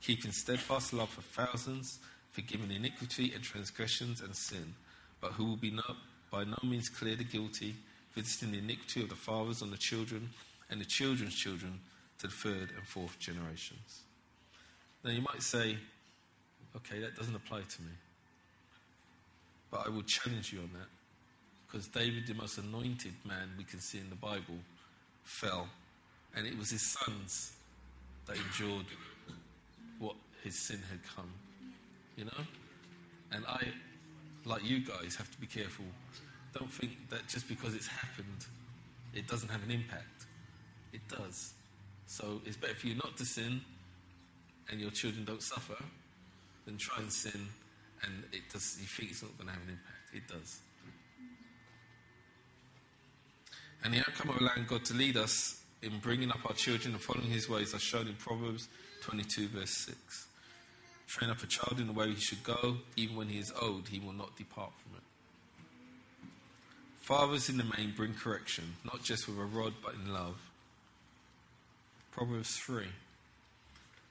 keeping 0.00 0.32
steadfast 0.32 0.92
love 0.92 1.08
for 1.08 1.22
thousands, 1.22 1.98
forgiving 2.30 2.70
iniquity 2.70 3.32
and 3.34 3.42
transgressions 3.42 4.20
and 4.20 4.36
sin, 4.36 4.74
but 5.20 5.32
who 5.32 5.46
will 5.46 5.56
be 5.56 5.70
no, 5.70 5.82
by 6.30 6.44
no 6.44 6.56
means 6.62 6.88
clear 6.88 7.16
the 7.16 7.24
guilty, 7.24 7.74
visiting 8.14 8.52
the 8.52 8.58
iniquity 8.58 9.02
of 9.02 9.08
the 9.08 9.14
fathers 9.14 9.62
on 9.62 9.70
the 9.70 9.76
children 9.76 10.30
and 10.70 10.80
the 10.80 10.84
children's 10.84 11.34
children 11.34 11.80
to 12.18 12.26
the 12.26 12.32
third 12.32 12.70
and 12.76 12.86
fourth 12.86 13.18
generations. 13.18 14.02
Now 15.04 15.10
you 15.10 15.22
might 15.22 15.42
say, 15.42 15.76
okay, 16.76 17.00
that 17.00 17.16
doesn't 17.16 17.34
apply 17.34 17.60
to 17.60 17.82
me. 17.82 17.92
But 19.70 19.86
I 19.86 19.88
will 19.88 20.02
challenge 20.02 20.52
you 20.52 20.60
on 20.60 20.70
that. 20.74 20.88
Because 21.66 21.86
David, 21.86 22.26
the 22.26 22.34
most 22.34 22.58
anointed 22.58 23.14
man 23.24 23.50
we 23.56 23.64
can 23.64 23.80
see 23.80 23.98
in 23.98 24.10
the 24.10 24.16
Bible, 24.16 24.58
fell. 25.22 25.68
And 26.36 26.46
it 26.46 26.58
was 26.58 26.70
his 26.70 26.82
sons 26.82 27.52
that 28.26 28.36
endured 28.36 28.86
what 29.98 30.16
his 30.42 30.58
sin 30.58 30.80
had 30.90 31.00
come. 31.16 31.30
You 32.16 32.24
know? 32.24 32.44
And 33.32 33.44
I, 33.46 33.62
like 34.44 34.64
you 34.64 34.80
guys, 34.80 35.16
have 35.16 35.30
to 35.30 35.40
be 35.40 35.46
careful. 35.46 35.84
Don't 36.54 36.72
think 36.72 36.92
that 37.10 37.26
just 37.28 37.48
because 37.48 37.74
it's 37.74 37.86
happened, 37.86 38.46
it 39.14 39.26
doesn't 39.28 39.48
have 39.48 39.62
an 39.62 39.70
impact. 39.70 40.26
It 40.92 41.02
does. 41.08 41.52
So 42.06 42.40
it's 42.44 42.56
better 42.56 42.74
for 42.74 42.88
you 42.88 42.96
not 42.96 43.16
to 43.18 43.24
sin 43.24 43.60
and 44.70 44.80
your 44.80 44.90
children 44.90 45.24
don't 45.24 45.42
suffer 45.42 45.76
than 46.66 46.76
try 46.76 46.98
and 46.98 47.12
sin 47.12 47.46
and 48.02 48.24
it 48.32 48.42
does, 48.52 48.78
you 48.80 48.86
think 48.86 49.10
it's 49.10 49.22
not 49.22 49.36
going 49.36 49.48
to 49.48 49.52
have 49.52 49.62
an 49.62 49.70
impact. 49.70 50.14
It 50.14 50.26
does. 50.28 50.60
And 53.84 53.94
the 53.94 53.98
outcome 53.98 54.30
of 54.30 54.40
allowing 54.40 54.66
God 54.66 54.84
to 54.86 54.94
lead 54.94 55.16
us 55.16 55.62
in 55.82 55.98
bringing 55.98 56.30
up 56.30 56.44
our 56.46 56.52
children 56.52 56.94
and 56.94 57.02
following 57.02 57.30
his 57.30 57.48
ways 57.48 57.74
are 57.74 57.78
shown 57.78 58.06
in 58.06 58.14
Proverbs 58.14 58.68
22, 59.02 59.48
verse 59.48 59.70
6. 59.70 60.26
Train 61.10 61.28
up 61.28 61.42
a 61.42 61.46
child 61.48 61.80
in 61.80 61.88
the 61.88 61.92
way 61.92 62.08
he 62.10 62.20
should 62.20 62.44
go, 62.44 62.76
even 62.94 63.16
when 63.16 63.26
he 63.26 63.40
is 63.40 63.52
old, 63.60 63.88
he 63.88 63.98
will 63.98 64.12
not 64.12 64.36
depart 64.36 64.70
from 64.80 64.96
it. 64.96 65.02
Fathers 67.00 67.48
in 67.48 67.56
the 67.56 67.64
main 67.64 67.92
bring 67.96 68.14
correction, 68.14 68.76
not 68.84 69.02
just 69.02 69.26
with 69.26 69.36
a 69.36 69.42
rod, 69.42 69.74
but 69.82 69.94
in 69.94 70.12
love. 70.12 70.36
Proverbs 72.12 72.56
3. 72.58 72.84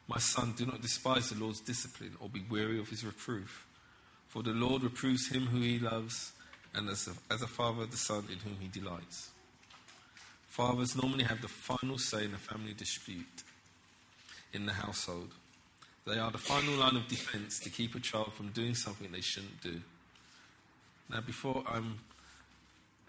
My 0.09 0.17
son, 0.17 0.53
do 0.57 0.65
not 0.65 0.81
despise 0.81 1.29
the 1.29 1.41
Lord's 1.41 1.61
discipline 1.61 2.17
or 2.19 2.27
be 2.27 2.43
weary 2.49 2.77
of 2.77 2.89
his 2.89 3.05
reproof. 3.05 3.65
For 4.27 4.43
the 4.43 4.51
Lord 4.51 4.83
reproves 4.83 5.29
him 5.29 5.45
who 5.45 5.61
he 5.61 5.79
loves, 5.79 6.33
and 6.75 6.89
as 6.89 7.07
a, 7.07 7.33
as 7.33 7.41
a 7.41 7.47
father, 7.47 7.85
the 7.85 7.95
son 7.95 8.25
in 8.29 8.39
whom 8.39 8.57
he 8.59 8.67
delights. 8.67 9.29
Fathers 10.49 11.01
normally 11.01 11.23
have 11.23 11.41
the 11.41 11.47
final 11.47 11.97
say 11.97 12.25
in 12.25 12.33
a 12.33 12.37
family 12.37 12.73
dispute 12.73 13.43
in 14.51 14.65
the 14.65 14.73
household. 14.73 15.31
They 16.09 16.17
are 16.17 16.31
the 16.31 16.39
final 16.39 16.73
line 16.73 16.95
of 16.95 17.07
defense 17.07 17.59
to 17.59 17.69
keep 17.69 17.93
a 17.93 17.99
child 17.99 18.33
from 18.33 18.49
doing 18.49 18.73
something 18.73 19.11
they 19.11 19.21
shouldn't 19.21 19.61
do. 19.61 19.79
Now, 21.07 21.21
before 21.21 21.63
I'm 21.69 21.99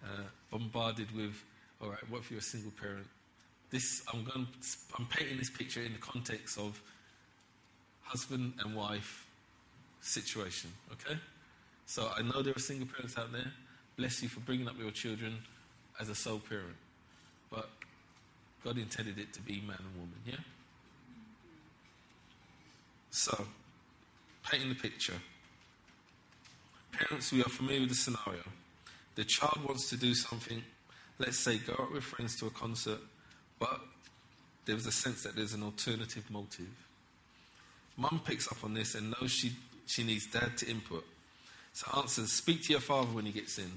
uh, 0.04 0.24
bombarded 0.50 1.14
with, 1.16 1.34
all 1.80 1.88
right, 1.88 2.10
what 2.10 2.18
if 2.18 2.30
you're 2.30 2.40
a 2.40 2.42
single 2.42 2.72
parent? 2.78 3.06
This, 3.70 4.02
I'm, 4.12 4.24
going, 4.24 4.46
I'm 4.98 5.06
painting 5.06 5.38
this 5.38 5.48
picture 5.48 5.80
in 5.82 5.94
the 5.94 5.98
context 5.98 6.58
of 6.58 6.78
husband 8.02 8.52
and 8.62 8.76
wife 8.76 9.26
situation, 10.02 10.70
okay? 10.92 11.18
So 11.86 12.10
I 12.14 12.20
know 12.20 12.42
there 12.42 12.54
are 12.54 12.60
single 12.60 12.86
parents 12.86 13.16
out 13.16 13.32
there. 13.32 13.50
Bless 13.96 14.22
you 14.22 14.28
for 14.28 14.40
bringing 14.40 14.68
up 14.68 14.78
your 14.78 14.90
children 14.90 15.38
as 15.98 16.10
a 16.10 16.14
sole 16.14 16.40
parent. 16.40 16.76
But 17.50 17.70
God 18.62 18.76
intended 18.76 19.18
it 19.18 19.32
to 19.32 19.40
be 19.40 19.62
man 19.66 19.78
and 19.78 19.94
woman, 19.94 20.20
yeah? 20.26 20.36
So, 23.10 23.46
painting 24.48 24.68
the 24.68 24.74
picture. 24.74 25.20
Parents, 26.92 27.32
we 27.32 27.40
are 27.40 27.48
familiar 27.48 27.80
with 27.80 27.90
the 27.90 27.94
scenario. 27.96 28.42
The 29.16 29.24
child 29.24 29.58
wants 29.66 29.88
to 29.90 29.96
do 29.96 30.14
something, 30.14 30.62
let's 31.18 31.38
say 31.38 31.58
go 31.58 31.74
out 31.78 31.92
with 31.92 32.04
friends 32.04 32.36
to 32.40 32.46
a 32.46 32.50
concert, 32.50 33.00
but 33.58 33.80
there's 34.64 34.86
a 34.86 34.92
sense 34.92 35.22
that 35.24 35.34
there's 35.34 35.54
an 35.54 35.62
alternative 35.62 36.24
motive. 36.30 36.68
Mum 37.96 38.20
picks 38.24 38.50
up 38.50 38.62
on 38.64 38.74
this 38.74 38.94
and 38.94 39.14
knows 39.20 39.30
she, 39.30 39.52
she 39.86 40.04
needs 40.04 40.26
dad 40.26 40.56
to 40.58 40.70
input. 40.70 41.04
So 41.72 41.86
answers, 41.96 42.32
speak 42.32 42.62
to 42.64 42.72
your 42.72 42.80
father 42.80 43.08
when 43.08 43.26
he 43.26 43.32
gets 43.32 43.58
in. 43.58 43.70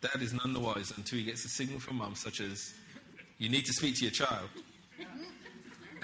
Dad 0.00 0.20
is 0.20 0.32
none 0.32 0.52
the 0.52 0.60
wiser 0.60 0.94
until 0.96 1.18
he 1.18 1.24
gets 1.24 1.44
a 1.44 1.48
signal 1.48 1.78
from 1.78 1.96
mum, 1.96 2.14
such 2.14 2.40
as, 2.40 2.74
You 3.38 3.48
need 3.48 3.64
to 3.66 3.72
speak 3.72 3.96
to 3.96 4.02
your 4.02 4.10
child. 4.10 4.48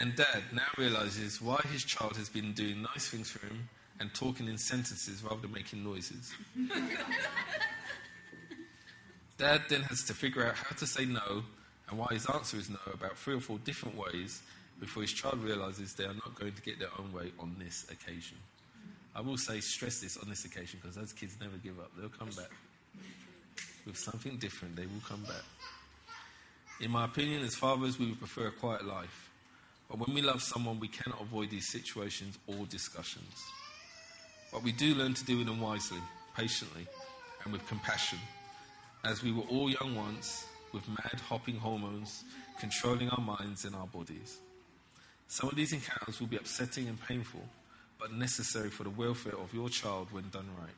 And 0.00 0.14
dad 0.14 0.42
now 0.52 0.68
realizes 0.76 1.42
why 1.42 1.60
his 1.72 1.84
child 1.84 2.16
has 2.16 2.28
been 2.28 2.52
doing 2.52 2.82
nice 2.82 3.08
things 3.08 3.30
for 3.30 3.44
him 3.44 3.68
and 4.00 4.14
talking 4.14 4.46
in 4.46 4.56
sentences 4.56 5.22
rather 5.22 5.40
than 5.40 5.52
making 5.52 5.82
noises. 5.82 6.32
dad 9.38 9.62
then 9.68 9.82
has 9.82 10.04
to 10.04 10.14
figure 10.14 10.46
out 10.46 10.54
how 10.54 10.76
to 10.76 10.86
say 10.86 11.04
no 11.04 11.42
and 11.88 11.98
why 11.98 12.06
his 12.10 12.26
answer 12.26 12.56
is 12.56 12.70
no 12.70 12.78
about 12.92 13.16
three 13.16 13.34
or 13.34 13.40
four 13.40 13.58
different 13.58 13.96
ways 13.96 14.42
before 14.78 15.02
his 15.02 15.12
child 15.12 15.42
realizes 15.42 15.94
they 15.94 16.04
are 16.04 16.14
not 16.14 16.38
going 16.38 16.52
to 16.52 16.62
get 16.62 16.78
their 16.78 16.90
own 16.98 17.12
way 17.12 17.32
on 17.40 17.56
this 17.58 17.84
occasion. 17.90 18.36
I 19.16 19.20
will 19.20 19.36
say, 19.36 19.58
stress 19.60 20.00
this 20.00 20.16
on 20.16 20.28
this 20.28 20.44
occasion 20.44 20.78
because 20.80 20.96
those 20.96 21.12
kids 21.12 21.36
never 21.40 21.56
give 21.56 21.80
up. 21.80 21.90
They'll 21.96 22.08
come 22.08 22.28
back 22.28 22.50
with 23.84 23.96
something 23.96 24.36
different, 24.36 24.76
they 24.76 24.86
will 24.86 25.02
come 25.08 25.22
back. 25.22 25.42
In 26.80 26.92
my 26.92 27.06
opinion, 27.06 27.42
as 27.42 27.56
fathers, 27.56 27.98
we 27.98 28.06
would 28.06 28.18
prefer 28.18 28.48
a 28.48 28.52
quiet 28.52 28.84
life. 28.86 29.27
But 29.88 30.06
when 30.06 30.14
we 30.14 30.22
love 30.22 30.42
someone, 30.42 30.80
we 30.80 30.88
cannot 30.88 31.20
avoid 31.20 31.50
these 31.50 31.68
situations 31.68 32.38
or 32.46 32.66
discussions. 32.66 33.44
But 34.52 34.62
we 34.62 34.72
do 34.72 34.94
learn 34.94 35.14
to 35.14 35.24
deal 35.24 35.38
with 35.38 35.46
them 35.46 35.60
wisely, 35.60 35.98
patiently, 36.36 36.86
and 37.44 37.52
with 37.52 37.66
compassion, 37.66 38.18
as 39.04 39.22
we 39.22 39.32
were 39.32 39.44
all 39.50 39.70
young 39.70 39.94
once, 39.94 40.46
with 40.72 40.86
mad 40.88 41.20
hopping 41.28 41.56
hormones 41.56 42.24
controlling 42.60 43.08
our 43.08 43.22
minds 43.22 43.64
and 43.64 43.74
our 43.74 43.86
bodies. 43.86 44.38
Some 45.28 45.48
of 45.48 45.56
these 45.56 45.72
encounters 45.72 46.20
will 46.20 46.26
be 46.26 46.36
upsetting 46.36 46.88
and 46.88 47.00
painful, 47.00 47.42
but 47.98 48.12
necessary 48.12 48.70
for 48.70 48.84
the 48.84 48.90
welfare 48.90 49.36
of 49.38 49.54
your 49.54 49.68
child 49.68 50.08
when 50.10 50.28
done 50.30 50.48
right. 50.58 50.74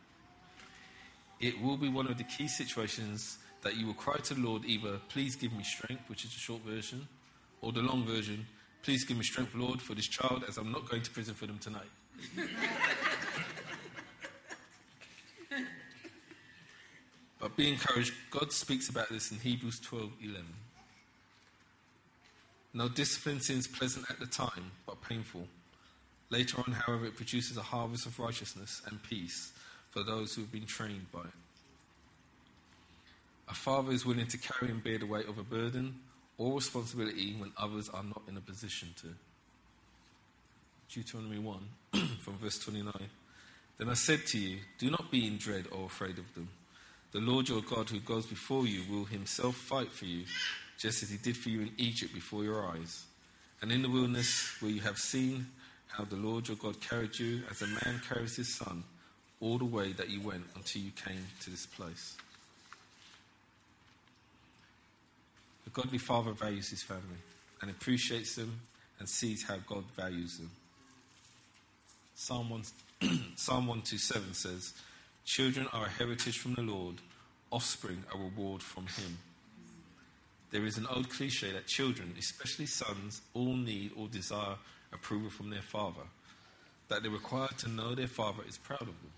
It 1.41 1.61
will 1.61 1.77
be 1.77 1.89
one 1.89 2.07
of 2.07 2.19
the 2.19 2.25
key 2.25 2.49
situations 2.49 3.39
that 3.63 3.77
you 3.77 3.87
will 3.87 3.95
cry 3.95 4.17
to 4.17 4.35
the 4.35 4.41
Lord 4.41 4.65
either, 4.65 5.01
please 5.09 5.37
give 5.37 5.53
me 5.53 5.65
strength, 5.65 6.09
which 6.09 6.25
is 6.25 6.33
the 6.33 6.39
short 6.39 6.63
version, 6.63 7.09
or 7.63 7.73
the 7.73 7.83
long 7.83 8.05
version, 8.05 8.47
please 8.83 9.05
give 9.05 9.17
me 9.17 9.23
strength, 9.23 9.55
Lord, 9.55 9.81
for 9.81 9.95
this 9.95 10.07
child, 10.07 10.45
as 10.49 10.57
I'm 10.57 10.73
not 10.73 10.89
going 10.89 11.03
to 11.03 11.11
prison 11.11 11.35
for 11.35 11.47
them 11.47 11.59
tonight. 11.59 11.91
but 17.41 17.57
be 17.57 17.71
encouraged, 17.71 18.13
God 18.31 18.53
speaks 18.53 18.89
about 18.89 19.09
this 19.09 19.31
in 19.31 19.39
Hebrews 19.39 19.81
12 19.81 20.11
11. 20.23 20.45
No 22.73 22.89
discipline 22.89 23.41
seems 23.41 23.67
pleasant 23.67 24.09
at 24.11 24.21
the 24.21 24.27
time, 24.27 24.71
but 24.87 25.03
painful. 25.03 25.49
Later 26.31 26.59
on, 26.59 26.73
however, 26.73 27.07
it 27.07 27.17
produces 27.17 27.57
a 27.57 27.63
harvest 27.63 28.07
of 28.07 28.19
righteousness 28.21 28.81
and 28.87 29.03
peace 29.03 29.53
for 29.91 30.05
those 30.05 30.35
who 30.35 30.43
have 30.43 30.53
been 30.53 30.67
trained 30.67 31.11
by 31.11 31.23
it. 31.23 31.35
A 33.49 33.55
father 33.55 33.91
is 33.91 34.07
willing 34.07 34.29
to 34.29 34.39
carry 34.39 34.71
and 34.71 34.83
bear 34.83 34.99
the 34.99 35.07
weight 35.07 35.29
of 35.29 35.39
a 35.39 35.43
burden 35.43 35.99
or 36.41 36.55
responsibility 36.55 37.35
when 37.39 37.53
others 37.59 37.91
are 37.91 38.03
not 38.03 38.23
in 38.27 38.35
a 38.35 38.41
position 38.41 38.89
to. 38.97 39.09
Deuteronomy 40.91 41.39
1 41.39 41.59
from 42.21 42.39
verse 42.39 42.59
29. 42.61 42.91
Then 43.77 43.91
I 43.91 43.95
said 43.95 44.27
to 44.29 44.39
you, 44.39 44.57
Do 44.79 44.91
not 44.91 45.11
be 45.11 45.27
in 45.27 45.37
dread 45.37 45.67
or 45.71 45.85
afraid 45.85 46.19
of 46.19 46.35
them. 46.35 46.49
The 47.13 47.21
Lord 47.21 47.51
your 47.51 47.61
God, 47.61 47.91
who 47.91 48.01
goes 48.01 48.25
before 48.25 48.67
you, 48.67 48.83
will 48.91 49.05
himself 49.05 49.55
fight 49.55 49.93
for 49.93 50.07
you, 50.07 50.25
just 50.79 51.03
as 51.03 51.11
he 51.11 51.19
did 51.19 51.37
for 51.37 51.51
you 51.51 51.61
in 51.61 51.73
Egypt 51.77 52.15
before 52.15 52.43
your 52.43 52.67
eyes. 52.67 53.05
And 53.61 53.71
in 53.71 53.83
the 53.83 53.91
wilderness, 53.91 54.57
where 54.61 54.71
you 54.71 54.81
have 54.81 54.97
seen 54.97 55.47
how 55.89 56.05
the 56.05 56.17
Lord 56.17 56.49
your 56.49 56.57
God 56.57 56.81
carried 56.81 57.19
you 57.19 57.43
as 57.51 57.61
a 57.61 57.67
man 57.67 58.01
carries 58.09 58.37
his 58.37 58.57
son, 58.57 58.83
all 59.41 59.59
the 59.59 59.67
way 59.67 59.93
that 59.93 60.09
you 60.09 60.23
went 60.23 60.45
until 60.57 60.81
you 60.81 60.93
came 60.93 61.27
to 61.43 61.51
this 61.51 61.67
place. 61.67 62.17
The 65.73 65.83
godly 65.83 65.99
father 65.99 66.33
values 66.33 66.71
his 66.71 66.83
family 66.83 67.21
and 67.63 67.71
appreciates 67.71 68.35
them 68.35 68.61
and 68.99 69.09
sees 69.09 69.47
how 69.47 69.57
God 69.69 69.85
values 69.97 70.39
them. 70.39 70.51
Psalm 72.17 72.51
1 72.51 72.63
Psalm 73.37 73.69
127 73.69 74.35
says, 74.35 74.75
Children 75.25 75.69
are 75.73 75.87
a 75.87 75.89
heritage 75.89 76.39
from 76.39 76.55
the 76.55 76.63
Lord, 76.63 76.97
offspring 77.53 78.03
a 78.13 78.19
reward 78.19 78.63
from 78.63 78.87
Him. 78.87 79.19
There 80.51 80.67
is 80.67 80.77
an 80.77 80.87
old 80.87 81.09
cliche 81.09 81.53
that 81.53 81.69
children, 81.69 82.15
especially 82.19 82.67
sons, 82.67 83.23
all 83.33 83.55
need 83.55 83.93
or 83.97 84.09
desire 84.09 84.57
approval 84.93 85.31
from 85.31 85.51
their 85.51 85.63
father, 85.63 86.03
that 86.89 87.03
they're 87.03 87.13
required 87.13 87.57
to 87.59 87.69
know 87.69 87.95
their 87.95 88.09
father 88.09 88.43
is 88.49 88.59
proud 88.59 88.83
of 88.83 88.89
them. 88.89 89.13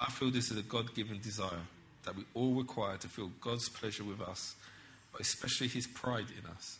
I 0.00 0.10
feel 0.10 0.30
this 0.30 0.50
is 0.50 0.56
a 0.56 0.62
God 0.62 0.94
given 0.94 1.20
desire 1.20 1.66
that 2.04 2.16
we 2.16 2.24
all 2.32 2.54
require 2.54 2.96
to 2.96 3.08
feel 3.08 3.30
God's 3.42 3.68
pleasure 3.68 4.04
with 4.04 4.22
us, 4.22 4.56
especially 5.20 5.68
His 5.68 5.86
pride 5.86 6.26
in 6.38 6.48
us. 6.50 6.78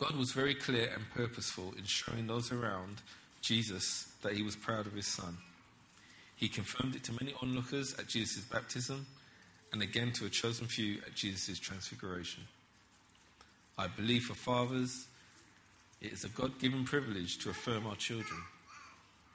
God 0.00 0.16
was 0.16 0.32
very 0.32 0.54
clear 0.54 0.90
and 0.94 1.04
purposeful 1.10 1.74
in 1.76 1.84
showing 1.84 2.26
those 2.26 2.50
around 2.50 3.02
Jesus 3.42 4.10
that 4.22 4.32
he 4.32 4.42
was 4.42 4.56
proud 4.56 4.86
of 4.86 4.94
his 4.94 5.06
son. 5.06 5.36
He 6.36 6.48
confirmed 6.48 6.96
it 6.96 7.04
to 7.04 7.12
many 7.12 7.34
onlookers 7.42 7.92
at 7.98 8.06
Jesus' 8.06 8.44
baptism 8.44 9.06
and 9.74 9.82
again 9.82 10.10
to 10.12 10.24
a 10.24 10.30
chosen 10.30 10.66
few 10.66 11.02
at 11.06 11.14
Jesus' 11.14 11.58
transfiguration. 11.58 12.44
I 13.76 13.88
believe 13.88 14.24
for 14.24 14.32
fathers, 14.34 15.06
it 16.00 16.14
is 16.14 16.24
a 16.24 16.30
God 16.30 16.58
given 16.58 16.84
privilege 16.84 17.36
to 17.40 17.50
affirm 17.50 17.86
our 17.86 17.96
children, 17.96 18.40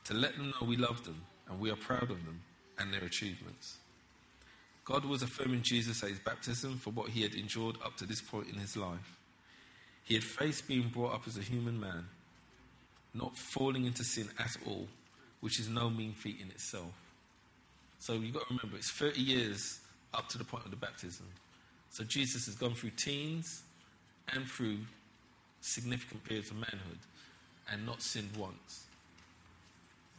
to 0.05 0.15
let 0.15 0.35
them 0.35 0.47
know 0.47 0.67
we 0.67 0.77
love 0.77 1.03
them 1.03 1.21
and 1.47 1.59
we 1.59 1.69
are 1.69 1.75
proud 1.75 2.09
of 2.09 2.25
them 2.25 2.41
and 2.79 2.91
their 2.91 3.03
achievements. 3.03 3.77
God 4.85 5.03
was 5.03 5.23
affirming 5.23 5.63
Jesus 5.63 6.03
at 6.03 6.09
his 6.09 6.19
baptism 6.19 6.77
for 6.77 6.91
what 6.91 7.09
he 7.09 7.23
had 7.23 7.33
endured 7.33 7.77
up 7.83 7.97
to 7.97 8.05
this 8.05 8.21
point 8.21 8.47
in 8.47 8.55
his 8.55 8.77
life. 8.77 9.17
He 10.03 10.13
had 10.13 10.23
faced 10.23 10.67
being 10.67 10.89
brought 10.89 11.13
up 11.13 11.27
as 11.27 11.37
a 11.37 11.41
human 11.41 11.79
man 11.79 12.05
not 13.15 13.35
falling 13.35 13.85
into 13.85 14.03
sin 14.03 14.29
at 14.37 14.55
all, 14.67 14.87
which 15.39 15.59
is 15.59 15.69
no 15.69 15.89
mean 15.89 16.13
feat 16.13 16.37
in 16.41 16.51
itself. 16.51 16.91
So 17.97 18.13
you've 18.13 18.33
got 18.33 18.47
to 18.47 18.53
remember, 18.53 18.77
it's 18.77 18.91
30 18.91 19.19
years 19.21 19.79
up 20.13 20.27
to 20.29 20.37
the 20.37 20.43
point 20.43 20.65
of 20.65 20.71
the 20.71 20.77
baptism. 20.77 21.25
So 21.89 22.03
Jesus 22.03 22.45
has 22.45 22.55
gone 22.55 22.75
through 22.75 22.91
teens 22.91 23.63
and 24.33 24.45
through 24.45 24.79
significant 25.61 26.23
periods 26.25 26.51
of 26.51 26.57
manhood 26.57 26.99
and 27.71 27.85
not 27.85 28.01
sinned 28.01 28.29
once. 28.37 28.85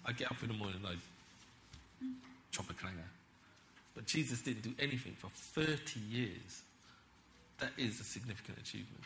I 0.04 0.12
get 0.12 0.30
up 0.30 0.42
in 0.42 0.48
the 0.48 0.54
morning 0.54 0.80
and 0.84 0.86
I 0.86 2.06
chop 2.50 2.70
a 2.70 2.72
clanger. 2.72 3.04
But 3.96 4.06
Jesus 4.06 4.42
didn't 4.42 4.62
do 4.62 4.74
anything 4.78 5.16
for 5.18 5.30
30 5.30 5.98
years. 6.00 6.62
That 7.58 7.70
is 7.78 7.98
a 7.98 8.04
significant 8.04 8.58
achievement. 8.58 9.02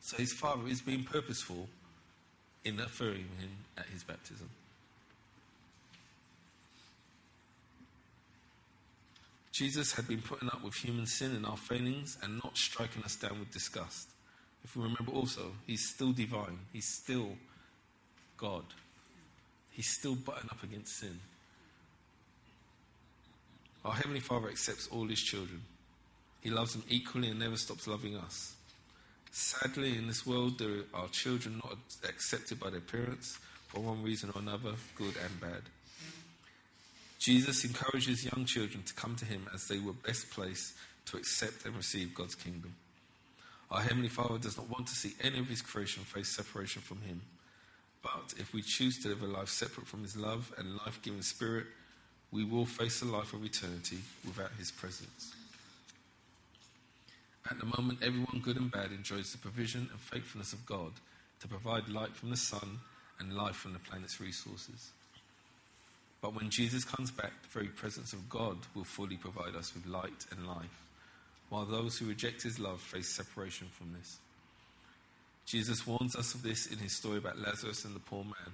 So 0.00 0.16
his 0.16 0.32
father 0.32 0.66
is 0.68 0.80
being 0.80 1.02
purposeful 1.02 1.68
in 2.64 2.78
affirming 2.78 3.28
him 3.38 3.50
at 3.76 3.86
his 3.86 4.04
baptism. 4.04 4.48
Jesus 9.52 9.92
had 9.92 10.06
been 10.06 10.22
putting 10.22 10.48
up 10.48 10.62
with 10.64 10.74
human 10.74 11.06
sin 11.06 11.34
and 11.34 11.44
our 11.44 11.56
failings 11.56 12.16
and 12.22 12.40
not 12.42 12.56
striking 12.56 13.02
us 13.02 13.16
down 13.16 13.40
with 13.40 13.52
disgust. 13.52 14.08
If 14.64 14.76
we 14.76 14.82
remember 14.84 15.12
also, 15.12 15.52
he's 15.66 15.86
still 15.88 16.12
divine, 16.12 16.58
he's 16.72 16.88
still 16.88 17.30
God, 18.36 18.64
he's 19.70 19.90
still 19.98 20.14
buttoned 20.14 20.50
up 20.50 20.62
against 20.62 20.98
sin. 20.98 21.18
Our 23.84 23.92
Heavenly 23.92 24.20
Father 24.20 24.48
accepts 24.48 24.88
all 24.88 25.06
his 25.06 25.20
children. 25.20 25.62
He 26.40 26.50
loves 26.50 26.72
them 26.72 26.84
equally 26.88 27.28
and 27.28 27.38
never 27.38 27.56
stops 27.56 27.86
loving 27.86 28.16
us. 28.16 28.54
Sadly, 29.30 29.96
in 29.96 30.06
this 30.06 30.26
world, 30.26 30.58
there 30.58 30.84
are 30.92 31.08
children 31.08 31.60
not 31.64 31.78
accepted 32.08 32.58
by 32.58 32.70
their 32.70 32.80
parents 32.80 33.38
for 33.68 33.80
one 33.80 34.02
reason 34.02 34.30
or 34.34 34.40
another, 34.40 34.72
good 34.96 35.14
and 35.24 35.40
bad. 35.40 35.62
Jesus 37.18 37.64
encourages 37.64 38.24
young 38.24 38.44
children 38.44 38.82
to 38.82 38.94
come 38.94 39.14
to 39.16 39.24
him 39.24 39.46
as 39.54 39.68
they 39.68 39.78
were 39.78 39.92
best 39.92 40.30
placed 40.30 40.74
to 41.06 41.16
accept 41.16 41.66
and 41.66 41.76
receive 41.76 42.14
God's 42.14 42.34
kingdom. 42.34 42.74
Our 43.70 43.82
Heavenly 43.82 44.08
Father 44.08 44.38
does 44.38 44.56
not 44.56 44.68
want 44.68 44.88
to 44.88 44.94
see 44.94 45.14
any 45.22 45.38
of 45.38 45.48
His 45.48 45.62
creation 45.62 46.02
face 46.02 46.34
separation 46.34 46.82
from 46.82 47.00
Him. 47.02 47.22
But 48.02 48.34
if 48.38 48.52
we 48.52 48.62
choose 48.62 48.98
to 49.02 49.08
live 49.08 49.22
a 49.22 49.26
life 49.26 49.48
separate 49.48 49.86
from 49.86 50.02
His 50.02 50.16
love 50.16 50.52
and 50.58 50.76
life 50.78 50.98
giving 51.02 51.22
Spirit, 51.22 51.66
we 52.32 52.44
will 52.44 52.66
face 52.66 53.02
a 53.02 53.06
life 53.06 53.32
of 53.32 53.44
eternity 53.44 53.98
without 54.24 54.52
His 54.58 54.70
presence. 54.70 55.34
At 57.50 57.58
the 57.58 57.66
moment, 57.66 58.00
everyone, 58.02 58.40
good 58.42 58.56
and 58.56 58.70
bad, 58.70 58.92
enjoys 58.92 59.32
the 59.32 59.38
provision 59.38 59.88
and 59.90 60.00
faithfulness 60.00 60.52
of 60.52 60.64
God 60.66 60.92
to 61.40 61.48
provide 61.48 61.88
light 61.88 62.14
from 62.14 62.30
the 62.30 62.36
sun 62.36 62.78
and 63.18 63.34
life 63.34 63.56
from 63.56 63.72
the 63.72 63.78
planet's 63.78 64.20
resources. 64.20 64.90
But 66.20 66.34
when 66.34 66.50
Jesus 66.50 66.84
comes 66.84 67.10
back, 67.10 67.32
the 67.42 67.48
very 67.48 67.68
presence 67.68 68.12
of 68.12 68.28
God 68.28 68.58
will 68.74 68.84
fully 68.84 69.16
provide 69.16 69.56
us 69.56 69.74
with 69.74 69.86
light 69.86 70.26
and 70.30 70.46
life, 70.46 70.84
while 71.48 71.64
those 71.64 71.98
who 71.98 72.06
reject 72.06 72.42
his 72.42 72.58
love 72.58 72.80
face 72.80 73.08
separation 73.08 73.68
from 73.76 73.94
this. 73.98 74.18
Jesus 75.46 75.86
warns 75.86 76.14
us 76.14 76.34
of 76.34 76.42
this 76.42 76.66
in 76.66 76.78
his 76.78 76.94
story 76.94 77.18
about 77.18 77.38
Lazarus 77.38 77.84
and 77.84 77.96
the 77.96 78.00
poor 78.00 78.22
man. 78.22 78.52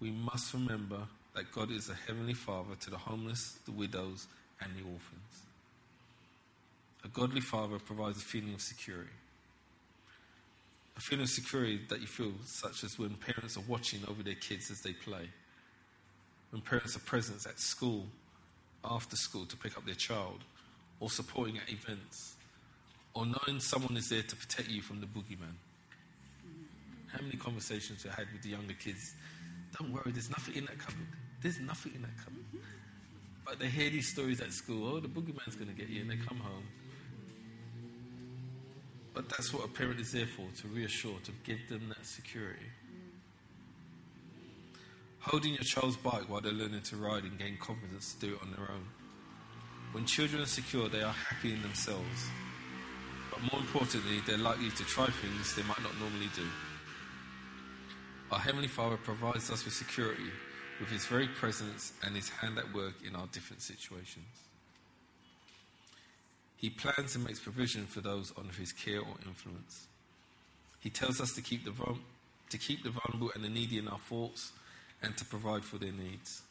We 0.00 0.10
must 0.10 0.52
remember 0.52 1.08
that 1.34 1.50
God 1.52 1.70
is 1.70 1.90
a 1.90 1.94
heavenly 1.94 2.34
father 2.34 2.74
to 2.80 2.90
the 2.90 2.98
homeless, 2.98 3.58
the 3.64 3.72
widows, 3.72 4.26
and 4.60 4.72
the 4.76 4.82
orphans. 4.82 5.42
A 7.04 7.08
godly 7.08 7.40
father 7.40 7.78
provides 7.78 8.18
a 8.18 8.24
feeling 8.24 8.54
of 8.54 8.62
security. 8.62 9.10
A 10.96 11.00
feeling 11.00 11.24
of 11.24 11.28
security 11.28 11.80
that 11.88 12.00
you 12.00 12.06
feel, 12.06 12.32
such 12.44 12.84
as 12.84 12.98
when 12.98 13.14
parents 13.14 13.56
are 13.56 13.64
watching 13.68 14.00
over 14.08 14.22
their 14.22 14.34
kids 14.34 14.70
as 14.70 14.80
they 14.80 14.92
play, 14.92 15.28
when 16.50 16.62
parents 16.62 16.96
are 16.96 17.00
present 17.00 17.44
at 17.46 17.58
school, 17.58 18.06
after 18.84 19.16
school 19.16 19.44
to 19.46 19.56
pick 19.56 19.76
up 19.76 19.84
their 19.84 19.96
child, 19.96 20.40
or 21.00 21.10
supporting 21.10 21.58
at 21.58 21.68
events, 21.68 22.34
or 23.12 23.26
knowing 23.26 23.60
someone 23.60 23.96
is 23.96 24.08
there 24.08 24.22
to 24.22 24.36
protect 24.36 24.68
you 24.68 24.82
from 24.82 25.00
the 25.00 25.06
boogeyman. 25.06 25.56
How 27.08 27.20
many 27.22 27.36
conversations 27.36 28.06
I 28.06 28.14
had 28.14 28.26
with 28.32 28.42
the 28.42 28.50
younger 28.50 28.74
kids? 28.74 29.14
Don't 29.78 29.92
worry, 29.92 30.12
there's 30.12 30.30
nothing 30.30 30.54
in 30.54 30.64
that 30.66 30.78
cupboard. 30.78 31.06
There's 31.44 31.60
nothing 31.60 31.92
in 31.94 32.02
that 32.02 32.16
cupboard. 32.18 32.44
But 33.46 33.60
they 33.60 33.68
hear 33.68 33.90
these 33.90 34.08
stories 34.08 34.40
at 34.40 34.52
school. 34.52 34.96
Oh, 34.96 34.98
the 34.98 35.06
boogeyman's 35.06 35.54
going 35.54 35.68
to 35.68 35.74
get 35.74 35.88
you, 35.88 36.00
and 36.00 36.10
they 36.10 36.16
come 36.16 36.38
home 36.38 36.64
but 39.14 39.28
that's 39.28 39.54
what 39.54 39.64
a 39.64 39.68
parent 39.68 40.00
is 40.00 40.10
there 40.10 40.26
for 40.26 40.46
to 40.60 40.68
reassure, 40.68 41.14
to 41.22 41.30
give 41.44 41.68
them 41.68 41.88
that 41.88 42.04
security. 42.04 42.66
Holding 45.20 45.54
your 45.54 45.62
child's 45.62 45.96
bike 45.96 46.28
while 46.28 46.40
they're 46.40 46.52
learning 46.52 46.82
to 46.82 46.96
ride 46.96 47.22
and 47.22 47.38
gain 47.38 47.56
confidence 47.56 48.14
to 48.14 48.26
do 48.26 48.34
it 48.34 48.42
on 48.42 48.50
their 48.50 48.68
own. 48.70 48.84
When 49.92 50.04
children 50.04 50.42
are 50.42 50.46
secure, 50.46 50.88
they 50.88 51.02
are 51.02 51.12
happy 51.12 51.54
in 51.54 51.62
themselves. 51.62 52.28
But 53.30 53.40
more 53.52 53.60
importantly, 53.60 54.20
they're 54.26 54.36
likely 54.36 54.70
to 54.70 54.84
try 54.84 55.06
things 55.06 55.54
they 55.54 55.62
might 55.62 55.82
not 55.82 55.98
normally 56.00 56.28
do. 56.34 56.46
Our 58.32 58.40
Heavenly 58.40 58.68
Father 58.68 58.96
provides 58.96 59.50
us 59.50 59.64
with 59.64 59.74
security 59.74 60.30
with 60.84 60.92
His 60.92 61.06
very 61.06 61.28
presence 61.28 61.94
and 62.04 62.14
His 62.14 62.28
hand 62.28 62.58
at 62.58 62.74
work 62.74 62.94
in 63.08 63.16
our 63.16 63.26
different 63.32 63.62
situations. 63.62 64.26
He 66.58 66.68
plans 66.68 67.14
and 67.14 67.24
makes 67.24 67.40
provision 67.40 67.86
for 67.86 68.02
those 68.02 68.32
under 68.38 68.52
his 68.52 68.72
care 68.72 69.00
or 69.00 69.14
influence. 69.26 69.86
He 70.80 70.90
tells 70.90 71.20
us 71.20 71.32
to 71.34 71.42
keep 71.42 71.64
the, 71.64 71.72
to 72.50 72.58
keep 72.58 72.82
the 72.82 72.90
vulnerable 72.90 73.32
and 73.34 73.44
the 73.44 73.48
needy 73.48 73.78
in 73.78 73.88
our 73.88 73.98
thoughts 73.98 74.52
and 75.02 75.16
to 75.16 75.24
provide 75.24 75.64
for 75.64 75.78
their 75.78 75.92
needs. 75.92 76.42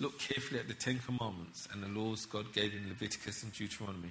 Look 0.00 0.18
carefully 0.18 0.60
at 0.60 0.68
the 0.68 0.74
Ten 0.74 0.98
Commandments 0.98 1.68
and 1.72 1.82
the 1.82 1.88
laws 1.88 2.26
God 2.26 2.52
gave 2.52 2.72
in 2.72 2.88
Leviticus 2.88 3.42
and 3.42 3.52
Deuteronomy, 3.52 4.10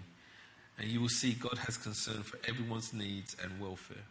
and 0.80 0.88
you 0.88 1.02
will 1.02 1.10
see 1.10 1.34
God 1.34 1.58
has 1.60 1.78
concern 1.78 2.24
for 2.24 2.40
everyone's 2.48 2.94
needs 2.94 3.36
and 3.42 3.60
welfare. 3.60 4.04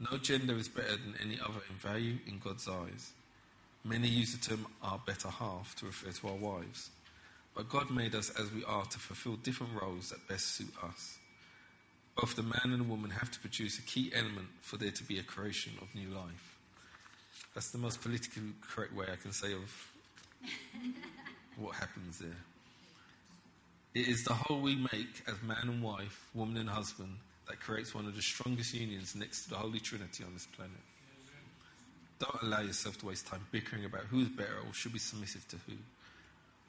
No 0.00 0.18
gender 0.18 0.56
is 0.56 0.68
better 0.68 0.96
than 0.96 1.14
any 1.22 1.38
other 1.40 1.60
in 1.68 1.76
value 1.76 2.18
in 2.26 2.38
God's 2.38 2.68
eyes. 2.68 3.12
Many 3.86 4.08
use 4.08 4.36
the 4.36 4.48
term 4.48 4.66
our 4.82 4.98
better 5.06 5.28
half 5.28 5.76
to 5.76 5.86
refer 5.86 6.10
to 6.10 6.28
our 6.28 6.34
wives. 6.34 6.90
But 7.54 7.68
God 7.68 7.88
made 7.88 8.16
us 8.16 8.30
as 8.30 8.52
we 8.52 8.64
are 8.64 8.84
to 8.84 8.98
fulfill 8.98 9.36
different 9.36 9.80
roles 9.80 10.10
that 10.10 10.26
best 10.26 10.56
suit 10.56 10.72
us. 10.82 11.18
Both 12.16 12.34
the 12.34 12.42
man 12.42 12.60
and 12.64 12.80
the 12.80 12.84
woman 12.84 13.10
have 13.10 13.30
to 13.30 13.38
produce 13.38 13.78
a 13.78 13.82
key 13.82 14.10
element 14.12 14.48
for 14.60 14.76
there 14.76 14.90
to 14.90 15.04
be 15.04 15.20
a 15.20 15.22
creation 15.22 15.72
of 15.80 15.94
new 15.94 16.08
life. 16.08 16.56
That's 17.54 17.70
the 17.70 17.78
most 17.78 18.02
politically 18.02 18.42
correct 18.60 18.92
way 18.92 19.06
I 19.10 19.16
can 19.16 19.32
say 19.32 19.52
of 19.52 19.92
what 21.56 21.76
happens 21.76 22.18
there. 22.18 22.42
It 23.94 24.08
is 24.08 24.24
the 24.24 24.34
whole 24.34 24.60
we 24.60 24.74
make 24.74 25.22
as 25.28 25.40
man 25.42 25.62
and 25.62 25.82
wife, 25.82 26.26
woman 26.34 26.56
and 26.56 26.68
husband, 26.68 27.16
that 27.48 27.60
creates 27.60 27.94
one 27.94 28.06
of 28.06 28.16
the 28.16 28.22
strongest 28.22 28.74
unions 28.74 29.14
next 29.14 29.44
to 29.44 29.50
the 29.50 29.56
Holy 29.56 29.78
Trinity 29.78 30.24
on 30.24 30.34
this 30.34 30.46
planet. 30.56 30.74
Don't 32.18 32.42
allow 32.42 32.60
yourself 32.60 32.98
to 32.98 33.06
waste 33.06 33.26
time 33.26 33.46
bickering 33.52 33.84
about 33.84 34.02
who's 34.02 34.28
better 34.28 34.56
or 34.66 34.72
should 34.72 34.92
be 34.92 34.98
submissive 34.98 35.46
to 35.48 35.56
who. 35.66 35.74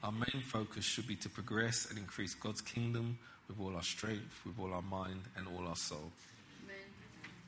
Our 0.04 0.12
main 0.12 0.44
focus 0.44 0.86
should 0.86 1.08
be 1.08 1.16
to 1.18 1.30
progress 1.30 1.88
and 1.90 1.98
increase 1.98 2.36
God's 2.36 2.62
kingdom 2.62 3.18
with 3.48 3.60
all 3.60 3.76
our 3.76 3.84
strength, 3.84 4.42
with 4.46 4.60
all 4.60 4.74
our 4.74 4.82
mind, 4.82 5.22
and 5.36 5.48
all 5.48 5.68
our 5.68 5.76
soul. 5.76 6.12
Amen. 6.64 6.78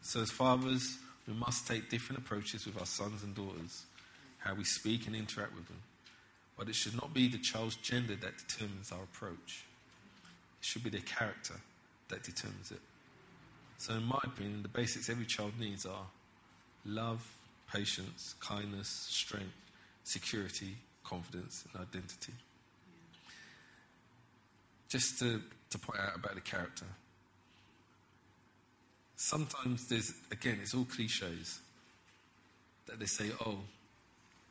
So, 0.02 0.22
as 0.22 0.32
fathers, 0.32 0.98
we 1.28 1.34
must 1.34 1.68
take 1.68 1.90
different 1.90 2.20
approaches 2.20 2.66
with 2.66 2.80
our 2.80 2.86
sons 2.86 3.22
and 3.24 3.36
daughters, 3.36 3.84
how 4.40 4.56
we 4.56 4.64
speak 4.64 5.06
and 5.06 5.16
interact 5.16 5.56
with 5.56 5.68
them. 5.68 5.82
But 6.58 6.70
it 6.70 6.76
should 6.76 6.96
not 6.96 7.14
be 7.14 7.28
the 7.28 7.38
child's 7.38 7.76
gender 7.76 8.16
that 8.16 8.38
determines 8.38 8.92
our 8.92 9.04
approach, 9.04 9.66
it 10.60 10.66
should 10.66 10.84
be 10.84 10.90
their 10.90 11.02
character 11.02 11.56
that 12.08 12.24
determines 12.24 12.72
it. 12.72 12.82
So, 13.78 13.94
in 13.94 14.06
my 14.06 14.20
opinion, 14.24 14.64
the 14.64 14.70
basics 14.70 15.10
every 15.10 15.26
child 15.26 15.54
needs 15.60 15.86
are 15.86 16.08
love, 16.86 17.26
patience, 17.72 18.36
kindness, 18.40 18.88
strength, 18.88 19.72
security, 20.04 20.76
confidence, 21.04 21.66
and 21.72 21.82
identity. 21.82 22.34
Just 24.88 25.20
to, 25.20 25.42
to 25.70 25.80
point 25.80 26.00
out 26.00 26.16
about 26.16 26.36
the 26.36 26.42
character. 26.42 26.86
Sometimes 29.16 29.88
there's, 29.88 30.14
again, 30.32 30.60
it's 30.62 30.74
all 30.74 30.86
cliches 30.86 31.60
that 32.88 33.00
they 33.00 33.06
say, 33.06 33.30
oh, 33.46 33.60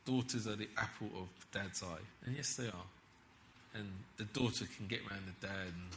daughters 0.05 0.47
are 0.47 0.55
the 0.55 0.69
apple 0.77 1.09
of 1.17 1.27
dad's 1.51 1.83
eye. 1.83 2.05
And 2.25 2.35
yes, 2.35 2.55
they 2.55 2.67
are. 2.67 2.87
And 3.75 3.87
the 4.17 4.23
daughter 4.25 4.65
can 4.77 4.87
get 4.87 4.99
around 5.01 5.23
the 5.25 5.47
dad 5.47 5.67
and, 5.67 5.89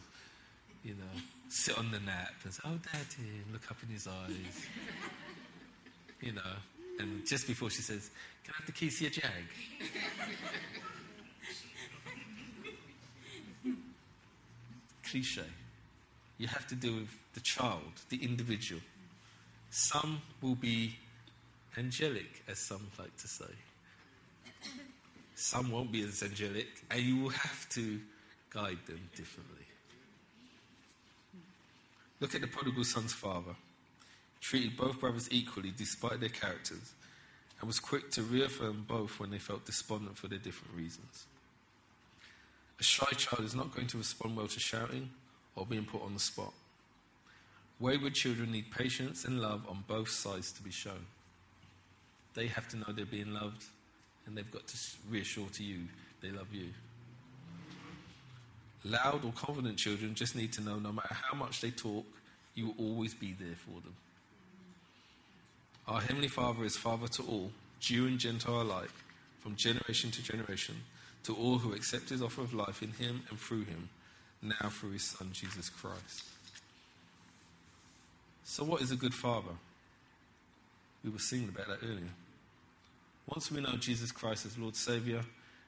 you 0.85 0.95
know, 0.95 1.21
sit 1.49 1.79
on 1.79 1.91
the 1.91 2.01
nap 2.01 2.35
and 2.45 2.53
say, 2.53 2.63
oh, 2.65 2.79
daddy, 2.93 3.29
and 3.45 3.53
look 3.53 3.71
up 3.71 3.77
in 3.83 3.93
his 3.93 4.07
eyes. 4.07 4.67
you 6.21 6.33
know, 6.33 6.43
and 7.03 7.27
just 7.27 7.47
before 7.47 7.69
she 7.69 7.83
says, 7.83 8.11
Can 8.45 8.55
I 8.55 8.59
have 8.59 8.67
the 8.67 8.73
keys 8.73 8.99
to 8.99 9.05
your 9.05 9.11
jag? 9.11 9.25
Cliche. 15.05 15.43
You 16.39 16.47
have 16.47 16.67
to 16.69 16.75
deal 16.75 16.95
with 16.95 17.11
the 17.35 17.41
child, 17.41 17.93
the 18.09 18.23
individual. 18.23 18.81
Some 19.71 20.23
will 20.41 20.55
be 20.55 20.97
angelic, 21.77 22.43
as 22.49 22.59
some 22.59 22.87
like 22.99 23.17
to 23.19 23.29
say. 23.29 23.45
Some 25.35 25.71
won't 25.71 25.91
be 25.91 26.03
as 26.03 26.23
angelic, 26.23 26.69
and 26.91 27.01
you 27.01 27.23
will 27.23 27.31
have 27.31 27.69
to 27.71 28.01
guide 28.51 28.79
them 28.87 29.01
differently. 29.17 29.67
Look 32.21 32.35
at 32.35 32.41
the 32.41 32.47
prodigal 32.47 32.85
son's 32.85 33.13
father 33.13 33.57
treated 34.43 34.77
both 34.77 35.01
brothers 35.01 35.29
equally 35.31 35.73
despite 35.75 36.21
their 36.21 36.29
characters, 36.29 36.93
and 37.61 37.67
was 37.69 37.79
quick 37.79 38.11
to 38.11 38.23
reaffirm 38.23 38.85
both 38.87 39.19
when 39.19 39.31
they 39.31 39.39
felt 39.39 39.65
despondent 39.65 40.19
for 40.19 40.27
their 40.27 40.39
different 40.39 40.77
reasons. 40.77 41.27
A 42.79 42.83
shy 42.83 43.07
child 43.17 43.45
is 43.45 43.55
not 43.55 43.75
going 43.75 43.87
to 43.87 43.99
respond 43.99 44.37
well 44.37 44.49
to 44.49 44.61
shouting 44.61 45.09
or 45.55 45.65
being 45.65 45.85
put 45.85 46.03
on 46.03 46.13
the 46.13 46.21
spot. 46.21 46.53
Wayward 47.79 48.15
children 48.15 48.51
need 48.51 48.71
patience 48.71 49.25
and 49.25 49.41
love 49.41 49.65
on 49.69 49.85
both 49.87 50.11
sides 50.11 50.53
to 50.53 50.63
be 50.63 50.71
shown. 50.71 51.07
They 52.35 52.49
have 52.49 52.67
to 52.69 52.77
know 52.77 52.87
they're 52.89 53.05
being 53.05 53.33
loved, 53.33 53.65
and 54.27 54.37
they've 54.37 54.51
got 54.51 54.67
to 54.67 54.77
reassure 55.09 55.49
to 55.53 55.63
you 55.63 55.83
they 56.21 56.31
love 56.31 56.53
you. 56.53 56.69
Loud 58.85 59.25
or 59.25 59.33
confident 59.33 59.77
children 59.79 60.15
just 60.15 60.35
need 60.35 60.53
to 60.55 60.61
know 60.61 60.81
no 60.81 60.93
matter 60.93 61.15
how 61.15 61.37
much 61.37 61.61
they 61.61 61.71
talk, 61.71 62.05
you 62.55 62.67
will 62.67 62.75
always 62.79 63.15
be 63.15 63.37
there 63.39 63.55
for 63.57 63.81
them. 63.81 63.95
Our 65.89 66.01
Heavenly 66.01 66.29
Father 66.29 66.65
is 66.65 66.77
Father 66.77 67.09
to 67.09 67.23
all, 67.25 67.51
Jew 67.81 68.07
and 68.07 68.19
Gentile 68.19 68.63
alike, 68.63 68.93
from 69.41 69.57
generation 69.57 70.13
to 70.13 70.23
generation, 70.23 70.77
to 71.25 71.35
all 71.35 71.59
who 71.59 71.73
accept 71.73 72.11
His 72.11 72.23
offer 72.23 72.41
of 72.41 72.55
life 72.55 72.83
in 72.83 72.93
Him 72.93 73.23
and 73.29 73.39
through 73.39 73.65
Him, 73.65 73.89
now 74.41 74.69
through 74.69 74.93
His 74.93 75.03
Son, 75.03 75.31
Jesus 75.33 75.71
Christ. 75.71 76.25
So, 78.45 78.63
what 78.63 78.81
is 78.81 78.93
a 78.93 78.97
good 78.97 79.15
Father? 79.15 79.51
We 81.03 81.11
were 81.11 81.19
singing 81.19 81.49
about 81.49 81.67
that 81.67 81.85
earlier. 81.85 82.15
Once 83.27 83.51
we 83.51 83.61
know 83.61 83.77
Jesus 83.77 84.13
Christ 84.13 84.47
as 84.47 84.57
Lord 84.57 84.77
Saviour 84.77 85.23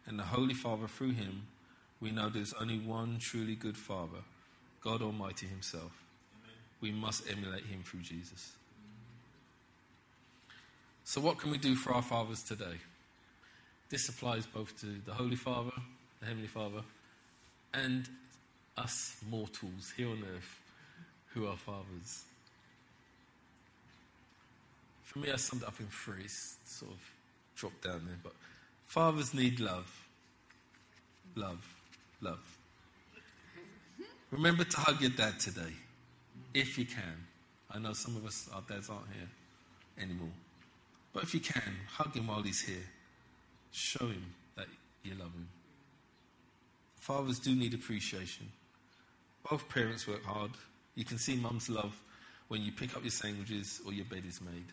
and 0.06 0.16
the 0.16 0.24
Holy 0.24 0.54
Father 0.54 0.86
through 0.86 1.12
Him, 1.12 1.42
we 2.00 2.12
know 2.12 2.28
there's 2.28 2.54
only 2.54 2.78
one 2.78 3.18
truly 3.18 3.56
good 3.56 3.76
Father, 3.76 4.22
God 4.80 5.02
Almighty 5.02 5.46
Himself. 5.46 5.90
Amen. 6.40 6.56
We 6.80 6.92
must 6.92 7.28
emulate 7.28 7.64
Him 7.66 7.82
through 7.82 8.02
Jesus. 8.02 8.52
So, 11.04 11.20
what 11.20 11.38
can 11.38 11.50
we 11.50 11.58
do 11.58 11.74
for 11.74 11.92
our 11.92 12.02
fathers 12.02 12.42
today? 12.42 12.78
This 13.90 14.08
applies 14.08 14.46
both 14.46 14.78
to 14.80 14.86
the 15.04 15.12
Holy 15.12 15.36
Father, 15.36 15.70
the 16.20 16.26
Heavenly 16.26 16.48
Father, 16.48 16.80
and 17.74 18.08
us 18.78 19.16
mortals 19.30 19.92
here 19.96 20.08
on 20.08 20.24
earth 20.34 20.60
who 21.34 21.46
are 21.46 21.56
fathers. 21.56 22.24
For 25.02 25.18
me, 25.18 25.30
I 25.30 25.36
summed 25.36 25.62
it 25.62 25.68
up 25.68 25.78
in 25.78 25.86
three, 25.86 26.26
sort 26.26 26.92
of 26.92 26.98
dropped 27.54 27.84
down 27.84 28.06
there. 28.06 28.18
But 28.22 28.32
fathers 28.86 29.34
need 29.34 29.60
love. 29.60 30.08
Love. 31.36 31.64
Love. 32.22 32.56
Remember 34.30 34.64
to 34.64 34.76
hug 34.78 35.02
your 35.02 35.10
dad 35.10 35.38
today, 35.38 35.74
if 36.54 36.78
you 36.78 36.86
can. 36.86 37.26
I 37.70 37.78
know 37.78 37.92
some 37.92 38.16
of 38.16 38.24
us, 38.24 38.48
our 38.52 38.62
dads 38.68 38.88
aren't 38.88 39.06
here 39.12 39.28
anymore. 40.02 40.32
But 41.14 41.22
if 41.22 41.32
you 41.32 41.40
can, 41.40 41.76
hug 41.88 42.14
him 42.14 42.26
while 42.26 42.42
he's 42.42 42.60
here. 42.60 42.84
Show 43.70 44.06
him 44.06 44.34
that 44.56 44.66
you 45.04 45.12
love 45.12 45.32
him. 45.32 45.48
Fathers 46.98 47.38
do 47.38 47.54
need 47.54 47.72
appreciation. 47.72 48.50
Both 49.48 49.68
parents 49.68 50.08
work 50.08 50.24
hard. 50.24 50.50
You 50.96 51.04
can 51.04 51.18
see 51.18 51.36
mum's 51.36 51.70
love 51.70 51.94
when 52.48 52.62
you 52.62 52.72
pick 52.72 52.96
up 52.96 53.02
your 53.02 53.10
sandwiches 53.10 53.80
or 53.86 53.92
your 53.92 54.04
bed 54.06 54.24
is 54.26 54.40
made. 54.40 54.66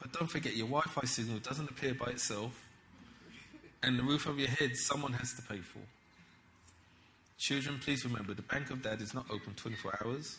But 0.00 0.12
don't 0.12 0.30
forget, 0.30 0.56
your 0.56 0.66
Wi 0.66 0.82
Fi 0.82 1.04
signal 1.06 1.38
doesn't 1.38 1.70
appear 1.70 1.94
by 1.94 2.12
itself, 2.12 2.52
and 3.82 3.98
the 3.98 4.02
roof 4.02 4.26
over 4.26 4.38
your 4.38 4.48
head 4.48 4.76
someone 4.76 5.12
has 5.14 5.34
to 5.34 5.42
pay 5.42 5.58
for. 5.58 5.80
Children, 7.38 7.80
please 7.82 8.04
remember 8.04 8.32
the 8.34 8.42
Bank 8.42 8.70
of 8.70 8.82
Dad 8.82 9.00
is 9.02 9.12
not 9.12 9.26
open 9.30 9.54
24 9.54 9.98
hours 10.04 10.38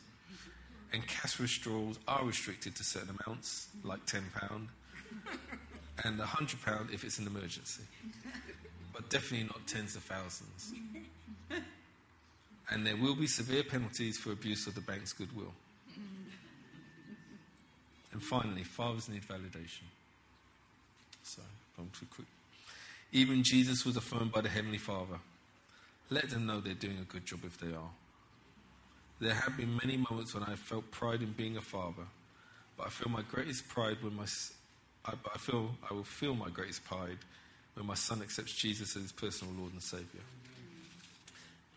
and 0.93 1.05
cash 1.07 1.39
withdrawals 1.39 1.99
are 2.07 2.23
restricted 2.23 2.75
to 2.75 2.83
certain 2.83 3.17
amounts, 3.25 3.67
like 3.83 4.05
£10, 4.05 4.21
and 6.03 6.19
£100 6.19 6.93
if 6.93 7.03
it's 7.03 7.19
an 7.19 7.27
emergency. 7.27 7.83
But 8.93 9.09
definitely 9.09 9.47
not 9.47 9.67
tens 9.67 9.95
of 9.95 10.03
thousands. 10.03 10.73
And 12.69 12.85
there 12.85 12.97
will 12.97 13.15
be 13.15 13.27
severe 13.27 13.63
penalties 13.63 14.17
for 14.17 14.31
abuse 14.31 14.67
of 14.67 14.75
the 14.75 14.81
bank's 14.81 15.13
goodwill. 15.13 15.53
And 18.11 18.23
finally, 18.23 18.63
fathers 18.63 19.09
need 19.09 19.21
validation. 19.23 19.83
So, 21.23 21.41
I'm 21.77 21.91
too 21.97 22.07
quick. 22.09 22.27
Even 23.11 23.43
Jesus 23.43 23.85
was 23.85 23.95
affirmed 23.95 24.31
by 24.31 24.41
the 24.41 24.49
Heavenly 24.49 24.77
Father. 24.77 25.19
Let 26.09 26.29
them 26.29 26.45
know 26.45 26.59
they're 26.59 26.73
doing 26.73 26.97
a 26.99 27.03
good 27.03 27.25
job 27.25 27.41
if 27.43 27.57
they 27.57 27.67
are. 27.67 27.91
There 29.19 29.33
have 29.33 29.57
been 29.57 29.75
many 29.83 29.97
moments 29.97 30.33
when 30.33 30.43
I 30.43 30.55
felt 30.55 30.91
pride 30.91 31.21
in 31.21 31.31
being 31.31 31.57
a 31.57 31.61
father, 31.61 32.03
but 32.77 32.87
I 32.87 32.89
feel 32.89 33.11
my 33.11 33.23
greatest 33.23 33.67
pride 33.67 33.97
when 34.01 34.15
my 34.15 34.25
I, 35.05 35.13
I 35.33 35.37
feel 35.37 35.71
I 35.89 35.93
will 35.93 36.03
feel 36.03 36.35
my 36.35 36.49
greatest 36.49 36.85
pride 36.85 37.17
when 37.73 37.87
my 37.87 37.95
son 37.95 38.21
accepts 38.21 38.53
Jesus 38.53 38.95
as 38.95 39.03
his 39.03 39.11
personal 39.11 39.53
Lord 39.55 39.73
and 39.73 39.81
Savior. 39.81 40.21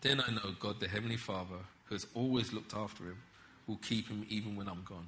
Then 0.01 0.21
I 0.21 0.31
know 0.31 0.55
God, 0.59 0.79
the 0.79 0.87
Heavenly 0.87 1.17
Father, 1.17 1.57
who 1.85 1.95
has 1.95 2.05
always 2.13 2.53
looked 2.53 2.75
after 2.75 3.05
him, 3.05 3.17
will 3.67 3.77
keep 3.77 4.07
him 4.09 4.25
even 4.29 4.55
when 4.55 4.67
I'm 4.67 4.83
gone. 4.83 5.07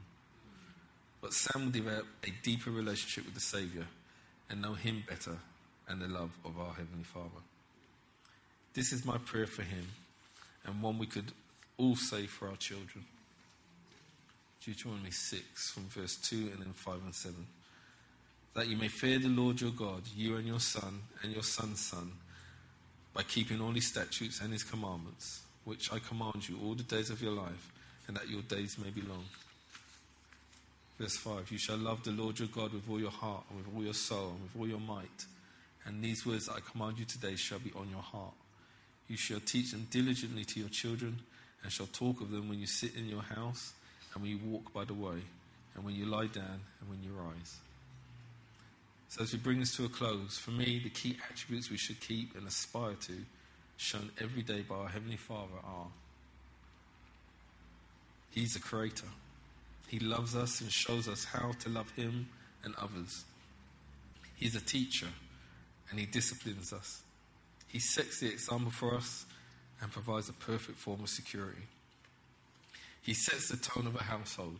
But 1.21 1.33
Sam 1.33 1.65
will 1.65 1.71
develop 1.71 2.05
a 2.23 2.31
deeper 2.43 2.69
relationship 2.69 3.25
with 3.25 3.33
the 3.33 3.41
Savior 3.41 3.87
and 4.49 4.61
know 4.61 4.73
him 4.73 5.03
better 5.07 5.37
and 5.87 6.01
the 6.01 6.07
love 6.07 6.31
of 6.45 6.59
our 6.59 6.73
Heavenly 6.73 7.03
Father. 7.03 7.41
This 8.73 8.91
is 8.91 9.05
my 9.05 9.17
prayer 9.17 9.47
for 9.47 9.63
him, 9.63 9.87
and 10.65 10.81
one 10.81 10.97
we 10.97 11.05
could 11.05 11.31
all 11.77 11.95
say 11.95 12.25
for 12.25 12.47
our 12.47 12.55
children. 12.55 13.05
Deuteronomy 14.63 15.11
6 15.11 15.71
from 15.71 15.83
verse 15.89 16.15
2 16.17 16.51
and 16.53 16.59
then 16.59 16.73
5 16.73 16.95
and 17.03 17.13
7. 17.15 17.35
That 18.55 18.67
you 18.67 18.77
may 18.77 18.87
fear 18.87 19.19
the 19.19 19.27
Lord 19.27 19.59
your 19.59 19.71
God, 19.71 20.03
you 20.15 20.37
and 20.37 20.47
your 20.47 20.59
son 20.59 21.01
and 21.21 21.33
your 21.33 21.43
son's 21.43 21.81
son, 21.81 22.11
by 23.13 23.23
keeping 23.23 23.59
all 23.61 23.71
his 23.71 23.87
statutes 23.87 24.41
and 24.41 24.53
his 24.53 24.63
commandments, 24.63 25.41
which 25.65 25.91
I 25.91 25.99
command 25.99 26.47
you 26.47 26.57
all 26.63 26.75
the 26.75 26.83
days 26.83 27.09
of 27.09 27.21
your 27.21 27.33
life, 27.33 27.71
and 28.07 28.15
that 28.15 28.29
your 28.29 28.41
days 28.43 28.77
may 28.77 28.89
be 28.89 29.01
long. 29.01 29.25
Verse 30.99 31.17
5 31.17 31.51
You 31.51 31.57
shall 31.57 31.77
love 31.77 32.03
the 32.03 32.11
Lord 32.11 32.39
your 32.39 32.47
God 32.47 32.73
with 32.73 32.89
all 32.89 32.99
your 32.99 33.11
heart, 33.11 33.43
and 33.49 33.59
with 33.59 33.75
all 33.75 33.83
your 33.83 33.93
soul, 33.93 34.29
and 34.29 34.41
with 34.43 34.55
all 34.57 34.67
your 34.67 34.79
might. 34.79 35.25
And 35.85 36.01
these 36.01 36.25
words 36.25 36.45
that 36.45 36.53
I 36.53 36.59
command 36.59 36.97
you 36.99 37.05
today 37.05 37.35
shall 37.35 37.59
be 37.59 37.71
on 37.75 37.89
your 37.89 38.01
heart. 38.01 38.33
You 39.09 39.17
shall 39.17 39.41
teach 39.41 39.71
them 39.71 39.87
diligently 39.91 40.45
to 40.45 40.59
your 40.59 40.69
children, 40.69 41.19
and 41.63 41.71
shall 41.71 41.87
talk 41.87 42.21
of 42.21 42.29
them 42.29 42.49
when 42.49 42.59
you 42.59 42.67
sit 42.67 42.95
in 42.95 43.07
your 43.07 43.21
house, 43.21 43.73
and 44.13 44.21
when 44.21 44.31
you 44.31 44.39
walk 44.45 44.73
by 44.73 44.85
the 44.85 44.93
way, 44.93 45.21
and 45.75 45.83
when 45.83 45.95
you 45.95 46.05
lie 46.05 46.27
down, 46.27 46.59
and 46.79 46.89
when 46.89 47.01
you 47.03 47.11
rise. 47.11 47.57
So, 49.09 49.23
as 49.23 49.31
we 49.31 49.39
bring 49.39 49.59
this 49.59 49.75
to 49.77 49.85
a 49.85 49.89
close, 49.89 50.37
for 50.37 50.51
me, 50.51 50.81
the 50.83 50.89
key 50.89 51.17
attributes 51.29 51.69
we 51.69 51.77
should 51.77 51.99
keep 51.99 52.35
and 52.35 52.47
aspire 52.47 52.95
to, 53.01 53.13
shown 53.77 54.09
every 54.21 54.41
day 54.41 54.61
by 54.61 54.75
our 54.75 54.87
Heavenly 54.87 55.17
Father, 55.17 55.53
are 55.63 55.87
He's 58.31 58.53
the 58.53 58.59
Creator. 58.59 59.07
He 59.87 59.99
loves 59.99 60.35
us 60.35 60.61
and 60.61 60.71
shows 60.71 61.07
us 61.07 61.25
how 61.25 61.51
to 61.59 61.69
love 61.69 61.91
Him 61.91 62.27
and 62.63 62.73
others. 62.81 63.25
He's 64.35 64.55
a 64.55 64.61
teacher 64.61 65.09
and 65.91 65.99
He 65.99 66.07
disciplines 66.07 66.73
us. 66.73 67.03
He 67.67 67.77
sets 67.77 68.19
the 68.19 68.27
example 68.27 68.71
for 68.71 68.95
us 68.95 69.25
and 69.83 69.91
provides 69.91 70.29
a 70.29 70.33
perfect 70.33 70.79
form 70.79 71.01
of 71.01 71.09
security. 71.09 71.67
He 73.01 73.13
sets 73.13 73.49
the 73.49 73.57
tone 73.57 73.85
of 73.85 73.95
a 73.95 74.03
household 74.03 74.59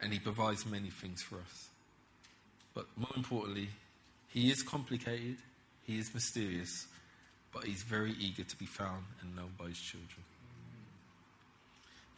and 0.00 0.12
He 0.12 0.20
provides 0.20 0.64
many 0.64 0.90
things 0.90 1.22
for 1.22 1.36
us. 1.36 1.68
But 2.72 2.86
more 2.96 3.10
importantly, 3.16 3.68
He 4.28 4.50
is 4.50 4.62
complicated, 4.62 5.38
He 5.84 5.98
is 5.98 6.14
mysterious, 6.14 6.86
but 7.52 7.64
He's 7.64 7.82
very 7.82 8.12
eager 8.12 8.44
to 8.44 8.56
be 8.56 8.66
found 8.66 9.04
and 9.20 9.34
known 9.34 9.50
by 9.58 9.66
His 9.66 9.80
children. 9.80 10.22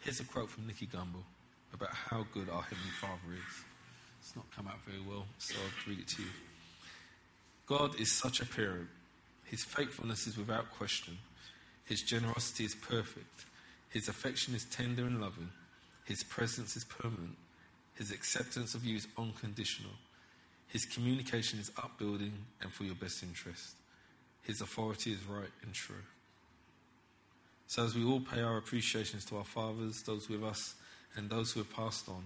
Here's 0.01 0.21
a 0.21 0.25
quote 0.25 0.51
from 0.51 0.67
Nicky 0.67 0.87
Gumbel 0.87 1.25
about 1.73 1.95
how 1.95 2.27
good 2.35 2.51
our 2.51 2.63
Heavenly 2.63 2.91
Father 3.01 3.33
is. 3.33 3.65
It's 4.21 4.37
not 4.37 4.45
come 4.55 4.69
out 4.69 4.81
very 4.87 5.01
well, 5.09 5.25
so 5.39 5.55
I'll 5.57 5.91
read 5.91 6.01
it 6.01 6.09
to 6.09 6.23
you. 6.23 6.29
God 7.67 7.99
is 7.99 8.13
such 8.13 8.41
a 8.41 8.47
parent. 8.47 8.89
His 9.45 9.65
faithfulness 9.65 10.27
is 10.27 10.37
without 10.37 10.71
question. 10.71 11.17
His 11.89 12.03
generosity 12.03 12.65
is 12.65 12.75
perfect. 12.75 13.47
His 13.89 14.09
affection 14.09 14.55
is 14.55 14.67
tender 14.67 15.05
and 15.05 15.21
loving. 15.23 15.49
His 16.05 16.23
presence 16.23 16.77
is 16.77 16.85
permanent. 16.85 17.37
His 17.95 18.13
acceptance 18.13 18.75
of 18.75 18.85
you 18.85 18.97
is 18.97 19.09
unconditional. 19.17 19.93
His 20.69 20.85
communication 20.85 21.59
is 21.59 21.73
upbuilding 21.83 22.35
and 22.61 22.71
for 22.71 22.85
your 22.85 22.95
best 22.95 23.23
interest. 23.23 23.77
His 24.43 24.61
authority 24.61 25.13
is 25.13 25.25
right 25.25 25.51
and 25.63 25.73
true. 25.73 26.05
So, 27.67 27.85
as 27.85 27.95
we 27.95 28.05
all 28.05 28.21
pay 28.21 28.43
our 28.43 28.59
appreciations 28.59 29.25
to 29.27 29.39
our 29.39 29.45
fathers, 29.45 30.03
those 30.03 30.29
with 30.29 30.45
us, 30.45 30.75
and 31.17 31.29
those 31.29 31.53
who 31.53 31.61
have 31.61 31.73
passed 31.75 32.09
on, 32.09 32.25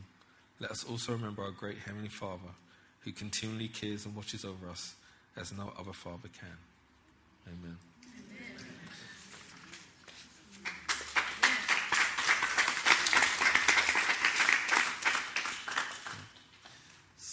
let 0.60 0.70
us 0.70 0.84
also 0.84 1.12
remember 1.12 1.42
our 1.42 1.50
great 1.50 1.78
Heavenly 1.78 2.08
Father 2.08 2.52
who 3.00 3.12
continually 3.12 3.68
cares 3.68 4.06
and 4.06 4.14
watches 4.14 4.44
over 4.44 4.68
us 4.68 4.94
as 5.36 5.52
no 5.52 5.72
other 5.78 5.92
Father 5.92 6.28
can. 6.38 6.58
Amen. 7.48 7.78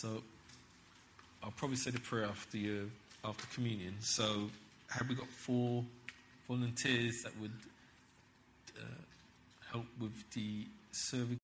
So, 0.02 0.24
I'll 1.44 1.52
probably 1.52 1.76
say 1.76 1.92
the 1.92 2.00
prayer 2.00 2.24
after 2.24 2.58
you, 2.58 2.90
after 3.26 3.46
communion. 3.54 3.96
So, 4.00 4.50
have 4.88 5.10
we 5.10 5.16
got 5.16 5.28
four 5.46 5.84
volunteers 6.48 7.22
that 7.24 7.38
would 7.42 7.52
uh, 8.78 8.84
help 9.72 9.86
with 10.00 10.14
the 10.32 10.66
serving? 10.92 11.38